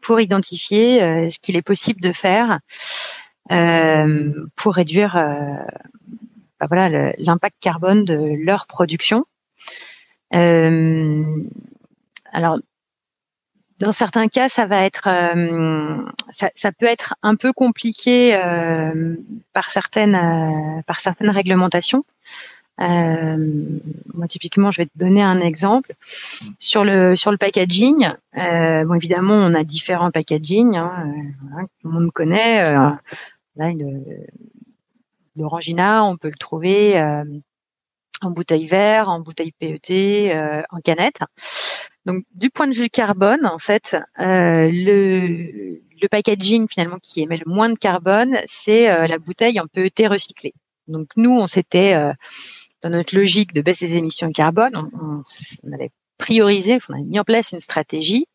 pour 0.00 0.20
identifier 0.20 1.30
ce 1.30 1.38
qu'il 1.40 1.56
est 1.56 1.62
possible 1.62 2.00
de 2.00 2.12
faire 2.12 2.60
pour 4.56 4.74
réduire 4.74 5.14
ben, 6.60 6.66
voilà 6.68 7.12
l'impact 7.18 7.56
carbone 7.60 8.04
de 8.04 8.36
leur 8.44 8.66
production. 8.66 9.22
Euh, 10.34 11.24
alors, 12.32 12.58
dans 13.78 13.92
certains 13.92 14.28
cas, 14.28 14.48
ça 14.48 14.66
va 14.66 14.84
être, 14.84 15.08
euh, 15.08 16.02
ça, 16.30 16.50
ça, 16.54 16.72
peut 16.72 16.86
être 16.86 17.14
un 17.22 17.36
peu 17.36 17.52
compliqué 17.52 18.34
euh, 18.34 19.16
par 19.52 19.70
certaines, 19.70 20.14
euh, 20.14 20.82
par 20.86 21.00
certaines 21.00 21.30
réglementations. 21.30 22.04
Euh, 22.80 23.36
moi, 24.14 24.28
typiquement, 24.28 24.70
je 24.70 24.82
vais 24.82 24.86
te 24.86 24.96
donner 24.96 25.22
un 25.22 25.40
exemple 25.40 25.94
sur 26.58 26.84
le 26.84 27.16
sur 27.16 27.30
le 27.30 27.36
packaging. 27.36 28.08
Euh, 28.36 28.84
bon, 28.84 28.94
évidemment, 28.94 29.34
on 29.34 29.54
a 29.54 29.64
différents 29.64 30.10
packaging. 30.10 30.76
Hein, 30.76 31.12
voilà, 31.48 31.66
tout 31.80 31.88
le 31.88 31.90
monde 31.90 32.12
connaît. 32.12 32.62
là, 33.56 33.72
l'orangina, 35.36 36.04
on 36.04 36.16
peut 36.16 36.28
le 36.28 36.38
trouver 36.38 37.00
en 38.22 38.30
bouteille 38.30 38.66
verte, 38.66 39.08
en 39.08 39.20
bouteille 39.20 39.52
PET, 39.52 40.30
euh, 40.34 40.62
en 40.70 40.80
canette. 40.80 41.20
Donc 42.08 42.24
du 42.34 42.48
point 42.48 42.66
de 42.66 42.72
vue 42.72 42.88
carbone, 42.88 43.44
en 43.44 43.58
fait, 43.58 43.94
euh, 44.18 44.70
le, 44.72 45.78
le 46.00 46.08
packaging 46.10 46.66
finalement 46.66 46.96
qui 47.02 47.20
émet 47.20 47.36
le 47.36 47.44
moins 47.44 47.68
de 47.68 47.78
carbone, 47.78 48.38
c'est 48.48 48.90
euh, 48.90 49.06
la 49.06 49.18
bouteille 49.18 49.60
en 49.60 49.66
PET 49.66 50.06
recyclée. 50.08 50.54
Donc 50.86 51.08
nous, 51.18 51.38
on 51.38 51.46
s'était 51.46 51.92
dans 52.80 52.88
notre 52.88 53.14
logique 53.14 53.52
de 53.52 53.60
baisse 53.60 53.80
des 53.80 53.96
émissions 53.96 54.28
de 54.28 54.32
carbone, 54.32 54.74
on, 54.74 55.22
on, 55.64 55.72
avait 55.74 55.90
priorisé, 56.16 56.78
on 56.88 56.94
avait 56.94 57.02
mis 57.02 57.20
en 57.20 57.24
place 57.24 57.52
une 57.52 57.60
stratégie 57.60 58.26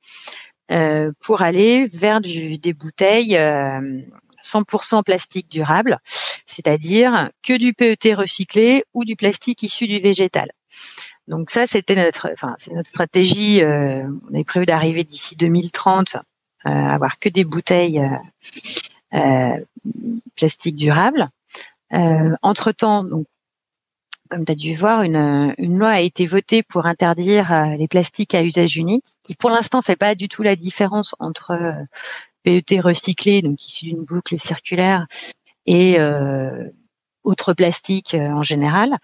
pour 1.22 1.42
aller 1.42 1.88
vers 1.88 2.22
du, 2.22 2.60
des 2.60 2.74
bouteilles 2.74 3.36
100% 3.36 5.04
plastique 5.04 5.50
durable, 5.50 5.98
c'est-à-dire 6.46 7.32
que 7.42 7.58
du 7.58 7.74
PET 7.74 8.14
recyclé 8.14 8.84
ou 8.94 9.04
du 9.04 9.16
plastique 9.16 9.64
issu 9.64 9.88
du 9.88 10.00
végétal. 10.00 10.52
Donc 11.28 11.52
ça, 11.52 11.68
c'était 11.68 11.96
notre, 11.96 12.30
enfin, 12.34 12.56
c'est 12.60 12.74
notre 12.74 12.90
stratégie. 12.90 13.64
Euh, 13.64 14.04
on 14.30 14.34
avait 14.34 14.44
prévu 14.44 14.66
d'arriver 14.66 15.04
d'ici 15.04 15.36
2030 15.36 16.16
euh, 16.16 16.20
à 16.70 16.94
avoir 16.94 17.20
que 17.20 17.30
des 17.30 17.44
bouteilles 17.44 18.00
euh, 18.00 19.18
euh 19.18 19.66
plastiques 20.36 20.76
durables. 20.76 21.28
entre 22.42 22.72
temps, 22.72 23.04
donc, 23.04 23.28
comme 24.30 24.46
tu 24.46 24.52
as 24.52 24.56
dû 24.56 24.76
voir, 24.76 25.04
une, 25.04 25.54
une 25.58 25.78
loi 25.78 25.90
a 25.90 26.00
été 26.00 26.26
votée 26.26 26.64
pour 26.64 26.88
interdire 26.88 27.76
les 27.78 27.88
plastiques 27.88 28.34
à 28.34 28.42
usage 28.42 28.78
unique, 28.78 29.06
qui 29.22 29.36
pour 29.36 29.52
l'instant 29.52 29.82
fait 29.84 29.96
pas 29.96 30.16
du 30.16 30.28
tout 30.28 30.42
la 30.42 30.56
différence 30.56 31.16
entre 31.20 31.76
PET 32.44 32.80
recyclé, 32.80 33.42
donc 33.42 33.64
issu 33.66 33.86
d'une 33.86 34.04
boucle 34.04 34.40
circulaire, 34.40 35.06
et 35.66 36.00
euh, 36.00 36.70
autres 37.24 37.54
plastiques 37.54 38.14
euh, 38.14 38.30
en 38.32 38.44
général. 38.44 38.98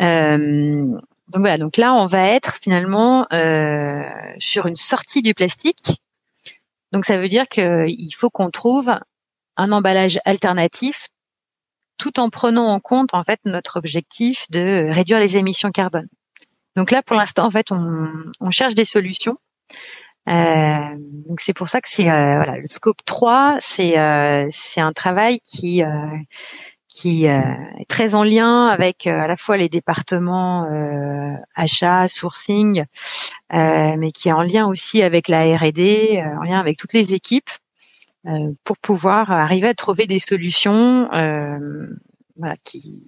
Euh, 0.00 0.98
donc 1.28 1.40
voilà, 1.40 1.56
donc 1.56 1.76
là 1.76 1.94
on 1.94 2.06
va 2.06 2.28
être 2.28 2.56
finalement 2.60 3.26
euh, 3.32 4.02
sur 4.38 4.66
une 4.66 4.76
sortie 4.76 5.22
du 5.22 5.34
plastique. 5.34 6.02
Donc 6.92 7.04
ça 7.04 7.16
veut 7.16 7.28
dire 7.28 7.48
qu'il 7.48 8.14
faut 8.14 8.28
qu'on 8.28 8.50
trouve 8.50 8.92
un 9.56 9.72
emballage 9.72 10.18
alternatif 10.24 11.08
tout 11.96 12.18
en 12.18 12.28
prenant 12.28 12.66
en 12.66 12.80
compte 12.80 13.14
en 13.14 13.24
fait 13.24 13.40
notre 13.44 13.78
objectif 13.78 14.50
de 14.50 14.88
réduire 14.90 15.20
les 15.20 15.36
émissions 15.36 15.70
carbone. 15.70 16.08
Donc 16.76 16.90
là 16.90 17.02
pour 17.02 17.16
l'instant 17.16 17.46
en 17.46 17.50
fait 17.50 17.70
on, 17.70 18.50
cherche 18.50 18.74
des 18.74 18.84
solutions. 18.84 19.36
Euh, 20.28 20.96
donc 21.28 21.40
c'est 21.40 21.54
pour 21.54 21.68
ça 21.68 21.80
que 21.80 21.88
c'est 21.88 22.10
euh, 22.10 22.36
voilà 22.36 22.58
le 22.58 22.66
scope 22.66 23.04
3, 23.04 23.58
c'est 23.60 23.94
c'est 24.52 24.80
un 24.80 24.92
travail 24.92 25.40
qui 25.40 25.82
qui 26.92 27.24
est 27.24 27.86
très 27.88 28.14
en 28.14 28.22
lien 28.22 28.66
avec 28.66 29.06
à 29.06 29.26
la 29.26 29.36
fois 29.36 29.56
les 29.56 29.68
départements 29.68 30.66
achat, 31.54 32.06
sourcing, 32.08 32.84
mais 33.50 34.12
qui 34.12 34.28
est 34.28 34.32
en 34.32 34.42
lien 34.42 34.66
aussi 34.66 35.02
avec 35.02 35.28
la 35.28 35.56
R&D, 35.56 36.22
en 36.38 36.42
lien 36.42 36.60
avec 36.60 36.76
toutes 36.76 36.92
les 36.92 37.14
équipes 37.14 37.50
pour 38.64 38.76
pouvoir 38.76 39.30
arriver 39.30 39.68
à 39.68 39.74
trouver 39.74 40.06
des 40.06 40.18
solutions 40.18 41.08
voilà, 42.36 42.56
qui 42.62 43.02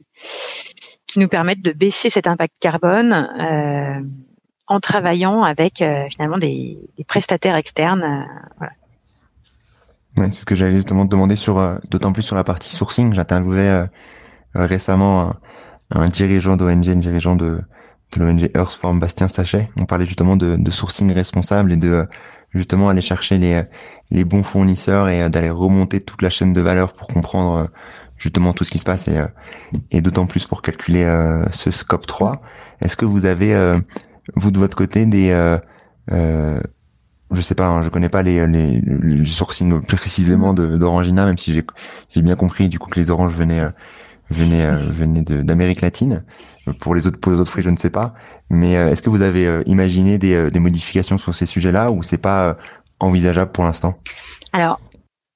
qui 1.06 1.18
nous 1.18 1.28
permettent 1.28 1.62
de 1.62 1.72
baisser 1.72 2.10
cet 2.10 2.26
impact 2.26 2.54
carbone 2.60 3.28
en 4.66 4.80
travaillant 4.80 5.42
avec 5.42 5.82
euh, 5.82 6.08
finalement 6.10 6.38
des, 6.38 6.78
des, 6.96 7.04
prestataires 7.04 7.56
externes. 7.56 8.02
Euh, 8.02 8.48
voilà. 8.58 8.72
C'est 10.33 10.40
ce 10.40 10.47
que 10.47 10.54
j'allais 10.54 10.76
justement 10.76 11.07
te 11.07 11.11
demander 11.11 11.37
sur, 11.37 11.59
euh, 11.59 11.76
d'autant 11.90 12.12
plus 12.12 12.23
sur 12.23 12.37
la 12.37 12.45
partie 12.45 12.75
sourcing. 12.75 13.14
J'interviewais 13.14 13.87
récemment 14.54 15.31
un, 15.90 16.02
un 16.02 16.09
dirigeant 16.09 16.57
d'ONG, 16.57 16.88
un 16.88 16.97
dirigeant 16.97 17.37
de, 17.37 17.59
de 18.12 18.21
l'ONG 18.21 18.50
Earthform, 18.54 19.00
Bastien 19.00 19.28
Sachet. 19.28 19.71
On 19.76 19.85
parlait 19.85 20.07
justement 20.07 20.37
de, 20.37 20.57
de 20.57 20.71
sourcing 20.71 21.12
responsable 21.12 21.73
et 21.73 21.76
de 21.76 22.07
justement 22.50 22.88
aller 22.88 23.00
chercher 23.00 23.38
les, 23.38 23.62
les 24.11 24.25
bons 24.25 24.45
fournisseurs 24.45 25.09
et 25.09 25.28
d'aller 25.28 25.50
remonter 25.50 26.00
toute 26.00 26.23
la 26.23 26.31
chaîne 26.31 26.52
de 26.52 26.61
valeur 26.61 26.93
pour 26.93 27.09
comprendre 27.09 27.69
justement 28.16 28.52
tout 28.52 28.62
ce 28.62 28.71
qui 28.71 28.78
se 28.78 28.85
passe 28.85 29.09
et, 29.09 29.21
et 29.90 30.00
d'autant 30.00 30.26
plus 30.26 30.47
pour 30.47 30.62
calculer 30.62 31.04
ce 31.50 31.73
scope 31.73 32.07
3. 32.07 32.40
Est-ce 32.81 32.97
que 32.97 33.04
vous 33.04 33.25
avez 33.25 33.81
vous 34.35 34.50
de 34.50 34.59
votre 34.59 34.76
côté 34.76 35.07
des 35.07 35.31
euh, 35.31 35.59
euh, 36.12 36.61
je 37.31 37.40
sais 37.40 37.54
pas, 37.54 37.66
hein, 37.66 37.83
je 37.83 37.88
connais 37.88 38.09
pas 38.09 38.23
les, 38.23 38.47
les, 38.47 38.81
les 38.81 39.25
sourcing 39.25 39.83
précisément 39.83 40.54
de 40.54 40.76
d'Orangina, 40.76 41.26
même 41.26 41.38
si 41.38 41.62
j'ai 42.11 42.23
bien 42.23 42.37
compris 42.37 42.69
du 42.69 42.78
coup 42.78 42.90
que 42.90 43.00
les 43.00 43.11
oranges 43.11 43.35
venaient 43.35 43.61
euh, 43.61 43.71
venaient 44.31 44.66
euh, 44.66 44.75
venaient 44.76 45.23
d'Amérique 45.23 45.81
latine. 45.81 46.25
Pour 46.81 46.95
les 46.95 47.07
autres 47.07 47.19
pour 47.19 47.33
les 47.33 47.38
autres 47.38 47.50
fruits, 47.50 47.64
je 47.64 47.71
ne 47.71 47.76
sais 47.76 47.90
pas. 47.90 48.14
Mais 48.50 48.73
est-ce 48.73 49.02
que 49.02 49.11
vous 49.11 49.23
avez 49.23 49.62
imaginé 49.66 50.19
des, 50.19 50.50
des 50.50 50.61
modifications 50.61 51.19
sur 51.19 51.35
ces 51.35 51.47
sujets-là 51.47 51.90
ou 51.90 52.02
c'est 52.02 52.19
pas 52.19 52.57
envisageable 53.00 53.52
pour 53.52 53.64
l'instant? 53.64 53.99
Alors 54.52 54.78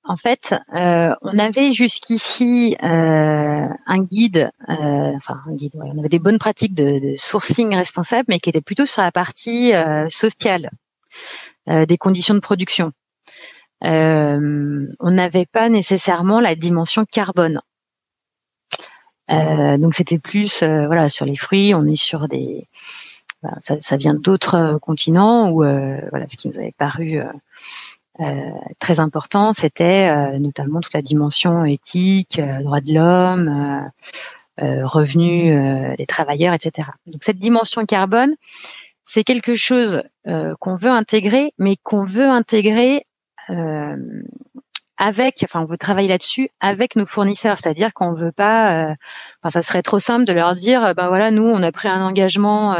en 0.09 0.17
fait, 0.17 0.55
euh, 0.75 1.15
on 1.21 1.39
avait 1.39 1.73
jusqu'ici 1.73 2.77
euh, 2.83 3.67
un 3.87 4.03
guide, 4.03 4.51
euh, 4.71 5.13
enfin 5.17 5.39
un 5.47 5.55
guide, 5.55 5.73
on 5.75 5.99
avait 5.99 6.09
des 6.09 6.19
bonnes 6.19 6.39
pratiques 6.39 6.75
de, 6.75 7.13
sourcing 7.17 7.75
responsable, 7.75 8.25
mais 8.29 8.39
qui 8.41 8.49
étaient 8.49 8.63
plutôt 8.63 8.87
sur 8.87 9.03
la 9.03 9.13
partie 9.13 9.73
sociale 10.09 10.71
des 11.69 11.99
conditions 11.99 12.35
de 12.35 12.41
production. 12.41 12.93
on 13.83 15.11
n'avait 15.11 15.47
pas 15.47 15.69
nécessairement 15.69 16.41
la 16.41 16.55
dimension 16.55 17.05
carbone. 17.05 17.61
donc 19.29 19.95
c'était 19.95 20.19
plus, 20.19 20.63
voilà, 20.63 21.09
sur 21.09 21.27
les 21.27 21.37
fruits, 21.37 21.75
on 21.75 21.87
est 21.87 21.97
sur 21.97 22.29
des, 22.29 22.67
ça, 23.61 23.77
ça, 23.81 23.97
vient 23.97 24.15
d'autres 24.15 24.79
continents 24.81 25.51
où, 25.51 25.59
voilà, 25.59 26.27
ce 26.31 26.37
qui 26.37 26.49
nous 26.49 26.59
avait 26.59 26.75
paru 26.77 27.23
euh, 28.21 28.51
très 28.81 28.99
important, 28.99 29.55
c'était 29.55 30.11
euh, 30.11 30.39
notamment 30.41 30.81
toute 30.81 30.93
la 30.93 31.03
dimension 31.03 31.65
éthique, 31.65 32.41
euh, 32.41 32.63
droits 32.63 32.81
de 32.81 32.93
l'homme, 32.93 33.91
revenus 34.61 35.97
des 35.99 36.07
travailleurs, 36.07 36.53
etc. 36.53 36.89
Donc 37.07 37.23
cette 37.23 37.39
dimension 37.39 37.87
carbone, 37.87 38.35
c'est 39.09 39.25
quelque 39.25 39.55
chose 39.57 40.03
qu'on 40.61 40.77
veut 40.77 40.91
intégrer, 40.91 41.53
mais 41.59 41.77
qu'on 41.83 42.05
veut 42.05 42.29
intégrer 42.29 43.07
avec, 44.99 45.41
enfin, 45.45 45.63
on 45.63 45.65
veut 45.65 45.79
travailler 45.79 46.09
là-dessus 46.09 46.51
avec 46.61 46.97
nos 46.97 47.07
fournisseurs, 47.07 47.59
c'est-à-dire 47.59 47.95
qu'on 47.95 48.13
veut 48.13 48.33
pas, 48.33 48.95
enfin, 49.43 49.51
ça 49.51 49.63
serait 49.63 49.83
trop 49.83 49.99
simple 49.99 50.27
de 50.27 50.33
leur 50.33 50.55
dire, 50.55 50.95
ben 50.95 51.09
voilà, 51.09 51.31
nous, 51.31 51.45
on 51.45 51.63
a 51.63 51.73
pris 51.73 51.89
un 51.89 52.05
engagement 52.05 52.77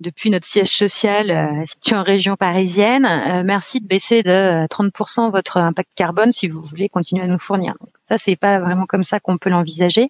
depuis 0.00 0.30
notre 0.30 0.46
siège 0.46 0.70
social 0.70 1.30
euh, 1.30 1.64
situé 1.64 1.96
en 1.96 2.02
région 2.02 2.36
parisienne. 2.36 3.04
Euh, 3.04 3.42
merci 3.44 3.80
de 3.80 3.86
baisser 3.86 4.22
de 4.22 4.66
30% 4.68 5.30
votre 5.30 5.56
impact 5.56 5.90
carbone 5.94 6.32
si 6.32 6.48
vous 6.48 6.62
voulez 6.62 6.88
continuer 6.88 7.24
à 7.24 7.26
nous 7.26 7.38
fournir. 7.38 7.74
Donc, 7.80 7.90
ça, 8.08 8.18
c'est 8.18 8.36
pas 8.36 8.60
vraiment 8.60 8.86
comme 8.86 9.04
ça 9.04 9.18
qu'on 9.18 9.38
peut 9.38 9.50
l'envisager. 9.50 10.08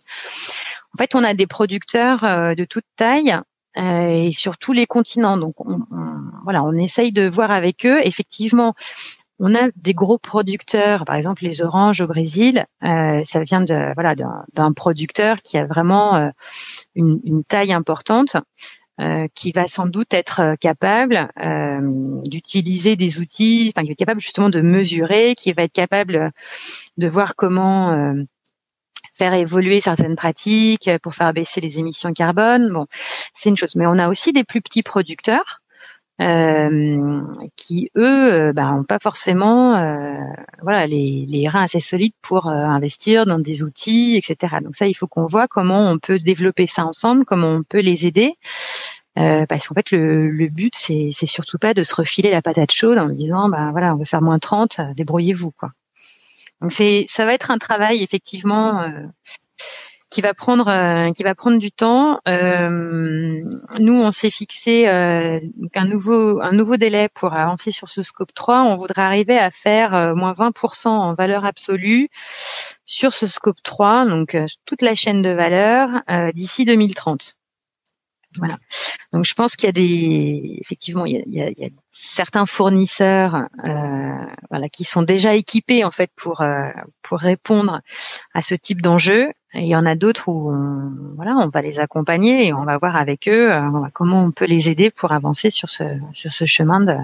En 0.95 0.99
fait, 0.99 1.15
on 1.15 1.25
a 1.25 1.35
des 1.35 1.47
producteurs 1.47 2.25
euh, 2.25 2.55
de 2.55 2.65
toute 2.65 2.85
taille 2.97 3.39
et 3.77 4.31
sur 4.33 4.59
tous 4.59 4.73
les 4.73 4.87
continents. 4.87 5.37
Donc 5.37 5.55
on, 5.61 5.81
voilà, 6.45 6.63
on 6.65 6.73
essaye 6.73 7.13
de 7.13 7.29
voir 7.29 7.51
avec 7.51 7.87
eux. 7.87 8.01
Effectivement, 8.05 8.73
on 9.39 9.55
a 9.55 9.69
des 9.77 9.95
gros 9.95 10.19
producteurs, 10.19 11.05
par 11.05 11.17
exemple 11.17 11.45
les 11.45 11.63
oranges 11.63 12.01
au 12.01 12.07
Brésil. 12.07 12.67
ça 12.83 13.43
vient 13.45 13.61
de 13.61 13.95
voilà 13.95 14.15
d'un 14.53 14.73
producteur 14.73 15.43
qui 15.43 15.59
a 15.59 15.67
vraiment 15.67 16.33
une, 16.95 17.21
une, 17.25 17.45
taille 17.45 17.73
importante. 17.73 18.37
Euh, 19.01 19.29
qui 19.33 19.53
va 19.53 19.69
sans 19.69 19.87
doute 19.87 20.13
être 20.13 20.41
euh, 20.41 20.57
capable 20.57 21.29
euh, 21.41 22.21
d'utiliser 22.29 22.97
des 22.97 23.21
outils, 23.21 23.73
enfin 23.73 23.83
qui 23.83 23.91
va 23.91 23.93
être 23.93 23.99
capable 23.99 24.21
justement 24.21 24.51
de 24.51 24.61
mesurer, 24.61 25.37
qui 25.37 25.53
va 25.53 25.63
être 25.63 25.73
capable 25.73 26.33
de 26.97 27.07
voir 27.07 27.37
comment 27.37 28.13
faire 29.19 29.35
évoluer 29.35 29.81
certaines 29.81 30.17
pratiques 30.17 30.91
pour 31.03 31.15
faire 31.15 31.33
baisser 31.33 31.61
les 31.61 31.79
émissions 31.79 32.13
carbone. 32.13 32.73
Bon, 32.73 32.87
c'est 33.39 33.49
une 33.51 33.57
chose. 33.57 33.77
Mais 33.77 33.87
on 33.87 33.99
a 33.99 34.09
aussi 34.09 34.33
des 34.33 34.45
plus 34.45 34.63
petits 34.63 34.83
producteurs 34.83 35.61
euh, 36.21 37.23
qui 37.57 37.91
eux 37.97 38.53
bah, 38.53 38.73
ont 38.75 38.85
pas 38.85 38.99
forcément 39.01 39.77
euh, 39.77 40.17
voilà 40.63 40.87
les, 40.87 41.27
les, 41.29 41.49
reins 41.49 41.63
assez 41.63 41.81
solides 41.81 42.15
pour 42.23 42.49
investir 42.49 43.25
dans 43.25 43.39
des 43.39 43.63
outils 43.63 44.17
etc 44.17 44.57
donc 44.63 44.75
ça 44.75 44.89
il 44.89 44.95
faut 44.95 45.07
qu'on 45.07 45.27
voit 45.27 45.47
comment 45.47 45.89
on 45.89 45.99
peut 45.99 46.19
développer 46.19 46.67
ça 46.67 46.85
ensemble 46.85 47.25
comment 47.25 47.49
on 47.49 47.63
peut 47.63 47.81
les 47.81 48.07
aider 48.07 48.35
euh, 49.19 49.47
parce 49.47 49.69
qu'en 49.69 49.75
fait 49.75 49.93
le, 49.93 50.29
le 50.29 50.49
but 50.49 50.75
c'est 50.75 51.13
surtout 51.27 51.59
pas 51.59 51.75
de 51.75 51.85
se 51.85 51.95
refiler 51.95 52.31
la 52.31 52.43
patate 52.43 52.73
chaude 52.73 52.99
en 52.99 53.09
disant 53.09 53.49
bah 53.49 53.69
voilà 53.71 53.95
on 53.95 53.99
va 53.99 54.05
faire 54.05 54.23
moins 54.23 54.39
30 54.41 54.79
euh, 54.81 54.95
débrouillez-vous 54.95 55.53
quoi 55.53 55.71
donc 56.61 56.73
c'est 56.73 57.07
ça 57.09 57.25
va 57.27 57.35
être 57.35 57.51
un 57.51 57.59
travail 57.59 58.03
effectivement 58.03 58.83
euh, 58.83 58.91
qui 60.11 60.21
va 60.21 60.35
prendre 60.35 60.69
euh, 60.69 61.13
qui 61.13 61.23
va 61.23 61.35
prendre 61.35 61.59
du 61.59 61.71
temps. 61.71 62.21
Nous 62.27 64.03
on 64.03 64.11
s'est 64.11 64.31
fixé 64.31 64.85
donc 65.57 65.77
un 65.77 65.85
nouveau 65.87 66.41
un 66.41 66.53
nouveau 66.53 66.77
délai 66.77 67.09
pour 67.09 67.35
avancer 67.35 67.71
sur 67.71 67.89
ce 67.89 68.03
scope 68.03 68.35
3 68.35 68.63
on 68.63 68.77
voudrait 68.77 69.03
arriver 69.03 69.39
à 69.39 69.51
faire 69.51 70.15
moins 70.17 70.33
20% 70.33 70.89
en 70.89 71.15
valeur 71.15 71.45
absolue 71.45 72.09
sur 72.85 73.13
ce 73.13 73.27
scope 73.27 73.63
3 73.63 74.07
donc 74.07 74.37
toute 74.65 74.83
la 74.83 74.95
chaîne 74.95 75.23
de 75.23 75.31
valeur 75.31 76.03
d'ici 76.35 76.65
2030 76.65 77.38
voilà. 78.37 78.59
Donc 79.13 79.25
je 79.25 79.35
pense 79.35 79.57
qu'il 79.57 79.67
y 79.67 79.71
a 79.71 79.73
des, 79.73 80.59
effectivement, 80.61 81.07
il 81.07 81.15
y 81.15 81.41
a, 81.41 81.49
il 81.49 81.59
y 81.59 81.65
a, 81.65 81.69
certains 81.93 82.47
fournisseurs, 82.47 83.49
euh, 83.65 84.13
voilà, 84.51 84.69
qui 84.69 84.85
sont 84.85 85.03
déjà 85.03 85.35
équipés 85.35 85.85
en 85.85 85.91
fait 85.91 86.11
pour 86.15 86.43
euh, 86.43 86.69
pour 87.03 87.19
répondre 87.19 87.81
à 88.35 88.43
ce 88.43 88.55
type 88.55 88.83
d'enjeu. 88.83 89.31
Et 89.55 89.63
il 89.63 89.67
y 89.67 89.75
en 89.75 89.87
a 89.87 89.95
d'autres 89.95 90.29
où, 90.29 90.53
on, 90.53 91.15
voilà, 91.17 91.33
on 91.37 91.49
va 91.49 91.63
les 91.63 91.79
accompagner 91.79 92.47
et 92.47 92.53
on 92.53 92.65
va 92.65 92.77
voir 92.77 92.97
avec 92.97 93.29
eux 93.29 93.51
euh, 93.51 93.71
comment 93.95 94.23
on 94.23 94.31
peut 94.31 94.45
les 94.45 94.69
aider 94.69 94.91
pour 94.91 95.13
avancer 95.13 95.51
sur 95.51 95.71
ce 95.71 95.85
sur 96.13 96.33
ce 96.33 96.45
chemin 96.45 96.81
de, 96.81 96.95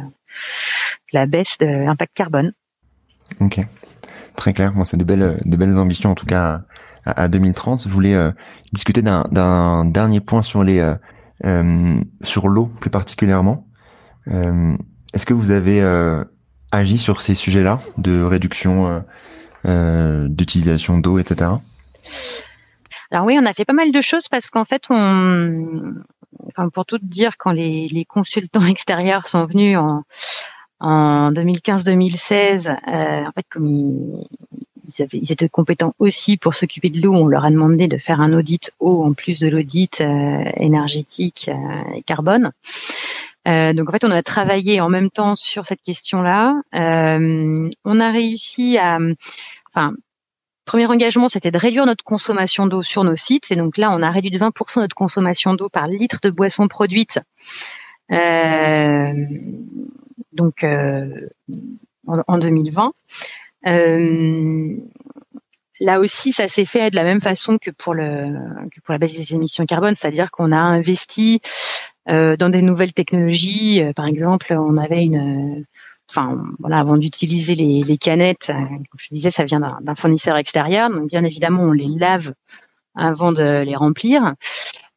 la 1.12 1.26
baisse 1.26 1.59
de 1.59 1.66
l'impact 1.66 2.14
carbone. 2.14 2.52
Ok, 3.40 3.61
très 4.37 4.52
clair. 4.52 4.73
Bon, 4.73 4.85
c'est 4.85 4.99
de 4.99 5.04
belles 5.04 5.40
de 5.45 5.57
belles 5.57 5.78
ambitions 5.78 6.11
en 6.11 6.14
tout 6.14 6.26
cas 6.26 6.61
à, 7.07 7.28
2030. 7.28 7.85
Je 7.85 7.88
voulais 7.88 8.14
euh, 8.14 8.31
discuter 8.73 9.02
d'un 9.02 9.85
dernier 9.85 10.21
point 10.21 10.43
sur 10.43 10.64
les 10.64 10.78
euh, 10.78 10.95
euh, 10.95 10.97
sur 11.43 12.49
l'eau 12.49 12.67
plus 12.81 12.91
particulièrement. 12.91 13.67
Euh, 14.29 14.76
est-ce 15.12 15.26
que 15.26 15.35
vous 15.35 15.50
avez 15.50 15.83
euh, 15.83 16.25
agi 16.73 16.99
sur 16.99 17.21
ces 17.21 17.35
sujets-là 17.35 17.81
de 17.99 18.23
réduction 18.23 19.05
d'utilisation 19.64 20.99
d'eau, 20.99 21.19
etc. 21.19 21.53
Alors 23.11 23.26
oui, 23.26 23.38
on 23.41 23.47
a 23.47 23.55
fait 23.55 23.64
pas 23.64 23.73
mal 23.73 23.93
de 23.93 24.00
choses 24.00 24.29
parce 24.29 24.50
qu'en 24.50 24.64
fait, 24.64 24.83
on, 24.91 25.95
pour 26.73 26.85
tout 26.85 26.99
dire, 27.00 27.37
quand 27.38 27.53
les, 27.53 28.07
consultants 28.09 28.67
extérieurs 28.67 29.26
sont 29.26 29.47
venus 29.47 29.79
en, 29.79 30.03
en 30.81 31.33
2015-2016, 31.33 32.69
euh, 32.69 33.26
en 33.26 33.33
fait, 33.33 33.47
comme 33.49 33.67
ils, 33.67 34.26
ils, 35.12 35.33
étaient 35.33 35.49
compétents 35.49 35.95
aussi 35.99 36.37
pour 36.37 36.55
s'occuper 36.55 36.91
de 36.91 37.00
l'eau. 37.00 37.14
On 37.14 37.26
leur 37.26 37.44
a 37.44 37.51
demandé 37.51 37.88
de 37.88 37.97
faire 37.99 38.20
un 38.20 38.33
audit 38.33 38.73
eau 38.81 39.05
en 39.05 39.12
plus 39.12 39.40
de 39.40 39.49
l'audit 39.49 40.01
euh, 40.01 40.44
énergétique 40.57 41.51
euh, 41.53 41.97
et 41.97 42.03
carbone. 42.03 42.53
Euh, 43.47 43.73
donc 43.73 43.88
en 43.88 43.92
fait, 43.92 44.05
on 44.05 44.11
a 44.11 44.23
travaillé 44.23 44.81
en 44.81 44.88
même 44.88 45.11
temps 45.11 45.37
sur 45.37 45.66
cette 45.66 45.83
question-là. 45.83 46.55
on 46.73 48.01
a 48.01 48.11
réussi 48.11 48.79
à, 48.79 48.99
enfin, 49.68 49.94
premier 50.64 50.87
engagement, 50.87 51.29
c'était 51.29 51.51
de 51.51 51.59
réduire 51.59 51.85
notre 51.85 52.05
consommation 52.05 52.66
d'eau 52.66 52.83
sur 52.83 53.05
nos 53.05 53.16
sites. 53.16 53.51
Et 53.51 53.57
donc 53.57 53.77
là, 53.77 53.90
on 53.90 54.03
a 54.03 54.11
réduit 54.11 54.31
de 54.31 54.38
20% 54.38 54.81
notre 54.81 54.97
consommation 54.97 55.55
d'eau 55.55 55.68
par 55.68 55.88
litre 55.88 56.20
de 56.23 56.31
boisson 56.31 56.68
produite. 56.68 57.20
donc 60.33 60.64
en, 62.07 62.23
en 62.27 62.38
2020. 62.38 62.92
Euh, 63.66 64.77
là 65.81 66.00
aussi, 66.00 66.33
ça 66.33 66.48
s'est 66.48 66.64
fait 66.64 66.90
de 66.90 66.96
la 66.96 67.05
même 67.05 67.20
façon 67.20 67.59
que 67.59 67.70
pour 67.70 67.94
le 67.94 68.33
que 68.70 68.81
pour 68.81 68.92
la 68.92 68.98
baisse 68.98 69.16
des 69.16 69.35
émissions 69.35 69.66
carbone, 69.66 69.94
c'est-à-dire 69.98 70.31
qu'on 70.31 70.53
a 70.53 70.59
investi 70.59 71.40
euh, 72.09 72.37
dans 72.37 72.50
des 72.50 72.62
nouvelles 72.62 72.92
technologies. 72.92 73.83
Euh, 73.83 73.92
par 73.92 74.07
exemple, 74.07 74.53
on 74.53 74.77
avait 74.77 75.03
une 75.03 75.64
enfin 76.11 76.42
voilà, 76.59 76.81
avant 76.81 76.98
d'utiliser 76.98 77.55
les, 77.55 77.83
les, 77.83 77.96
canettes, 77.96 78.48
comme 78.48 78.98
je 78.98 79.09
disais, 79.11 79.31
ça 79.31 79.44
vient 79.44 79.61
d'un 79.81 79.94
fournisseur 79.94 80.37
extérieur. 80.37 80.90
Donc 80.90 81.09
bien 81.09 81.24
évidemment, 81.24 81.62
on 81.62 81.72
les 81.72 81.88
lave 81.88 82.35
avant 82.94 83.33
de 83.33 83.62
les 83.62 83.74
remplir. 83.74 84.35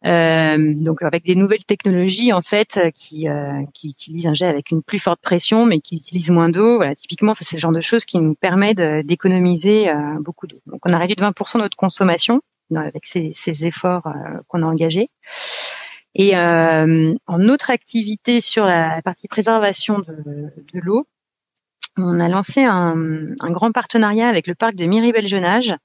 Euh, 0.08 0.74
donc 0.74 1.02
avec 1.02 1.26
des 1.26 1.36
nouvelles 1.36 1.65
technologies 1.65 2.32
en 2.32 2.41
fait 2.41 2.78
euh, 2.78 2.91
qui, 2.91 3.28
euh, 3.28 3.63
qui 3.74 3.89
utilisent 3.89 4.28
un 4.28 4.34
jet 4.34 4.46
avec 4.46 4.72
une 4.72 4.82
plus 4.82 5.00
forte 5.00 5.20
pression 5.20 5.65
mais 5.65 5.80
qui 5.80 5.98
utilisent 5.98 6.30
moins 6.30 6.50
d'eau. 6.50 6.78
Voilà, 6.78 6.96
typiquement, 6.96 7.34
c'est 7.34 7.54
le 7.54 7.60
genre 7.60 7.74
de 7.74 7.82
choses 7.82 8.06
qui 8.06 8.20
nous 8.20 8.36
permet 8.36 8.74
d'économiser 9.04 9.91
beaucoup 10.22 10.48
d'eau. 10.48 10.62
Donc 10.65 10.86
on 10.86 10.93
a 10.93 10.98
réduit 10.98 11.15
de 11.15 11.22
20% 11.22 11.58
notre 11.58 11.78
consommation 11.78 12.41
avec 12.76 13.06
ces, 13.06 13.65
efforts 13.65 14.08
qu'on 14.48 14.63
a 14.63 14.65
engagés. 14.65 15.10
Et 16.15 16.36
en 16.36 17.50
autre 17.50 17.70
activité 17.70 18.41
sur 18.41 18.65
la 18.65 19.02
partie 19.02 19.28
préservation 19.28 20.00
de, 20.00 20.52
de 20.74 20.80
l'eau, 20.80 21.08
on 21.98 22.20
a 22.20 22.30
lancé 22.30 22.63
un, 22.63 22.96
un, 23.39 23.52
grand 23.52 23.72
partenariat 23.72 24.28
avec 24.28 24.46
le 24.46 24.54
parc 24.54 24.76
de 24.76 24.86
Miribel-Jeunage 24.86 25.76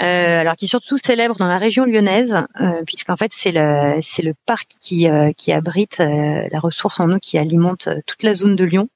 euh, 0.00 0.40
alors 0.40 0.56
qui 0.56 0.66
est 0.66 0.68
surtout 0.68 0.98
célèbre 0.98 1.36
dans 1.36 1.48
la 1.48 1.56
région 1.56 1.86
lyonnaise, 1.86 2.36
euh, 2.60 2.82
puisqu'en 2.84 3.16
fait 3.16 3.32
c'est 3.34 3.52
le 3.52 3.98
c'est 4.02 4.22
le 4.22 4.34
parc 4.44 4.72
qui 4.80 5.08
euh, 5.08 5.32
qui 5.32 5.52
abrite 5.52 6.00
euh, 6.00 6.46
la 6.50 6.60
ressource 6.60 7.00
en 7.00 7.10
eau 7.10 7.18
qui 7.18 7.38
alimente 7.38 7.88
toute 8.06 8.22
la 8.22 8.34
zone 8.34 8.56
de 8.56 8.64
Lyon. 8.64 8.88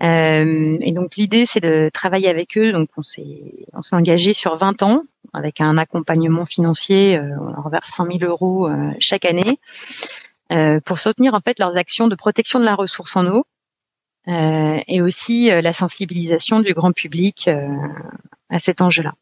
et 0.00 0.92
donc 0.92 1.16
l'idée 1.16 1.44
c'est 1.44 1.60
de 1.60 1.90
travailler 1.92 2.28
avec 2.28 2.56
eux. 2.56 2.72
Donc 2.72 2.88
on 2.96 3.02
s'est 3.02 3.66
on 3.74 3.82
s'est 3.82 3.96
engagé 3.96 4.32
sur 4.32 4.56
20 4.56 4.82
ans 4.82 5.02
avec 5.34 5.60
un 5.60 5.76
accompagnement 5.76 6.46
financier. 6.46 7.20
on 7.20 7.60
reverse 7.60 7.90
100 7.94 8.18
000 8.18 8.30
euros 8.30 8.70
chaque 9.00 9.26
année 9.26 9.58
pour 10.84 10.98
soutenir 10.98 11.34
en 11.34 11.40
fait 11.40 11.58
leurs 11.58 11.76
actions 11.76 12.08
de 12.08 12.14
protection 12.14 12.58
de 12.58 12.64
la 12.64 12.74
ressource 12.74 13.16
en 13.16 13.26
eau. 13.26 13.44
et 14.26 15.02
aussi 15.02 15.50
la 15.50 15.72
sensibilisation 15.74 16.60
du 16.60 16.72
grand 16.72 16.92
public 16.92 17.50
à 18.48 18.58
cet 18.58 18.80
enjeu-là. 18.80 19.12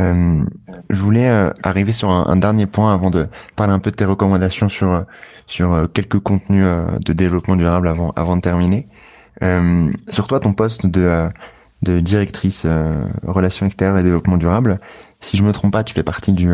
Euh, 0.00 0.44
je 0.90 1.00
voulais 1.00 1.28
euh, 1.28 1.50
arriver 1.62 1.92
sur 1.92 2.10
un, 2.10 2.36
dernier 2.36 2.66
point 2.66 2.94
avant 2.94 3.10
de 3.10 3.28
parler 3.56 3.72
un 3.72 3.78
peu 3.78 3.90
de 3.90 3.96
tes 3.96 4.04
recommandations 4.04 4.68
sur 4.68 4.92
euh, 4.92 5.02
sur 5.46 5.88
quelques 5.92 6.20
contenus 6.20 6.66
de 7.04 7.12
développement 7.12 7.56
durable 7.56 7.88
avant 7.88 8.10
avant 8.16 8.36
de 8.36 8.42
terminer. 8.42 8.86
sur 10.10 10.26
toi, 10.26 10.40
ton 10.40 10.52
poste 10.52 10.86
de 10.86 11.28
de 11.82 12.00
directrice 12.00 12.66
relations 13.22 13.66
extérieures 13.66 13.98
et 13.98 14.02
développement 14.02 14.36
durable, 14.36 14.78
si 15.20 15.36
je 15.36 15.42
me 15.42 15.52
trompe 15.52 15.72
pas, 15.72 15.84
tu 15.84 15.94
fais 15.94 16.02
partie 16.02 16.32
du 16.32 16.52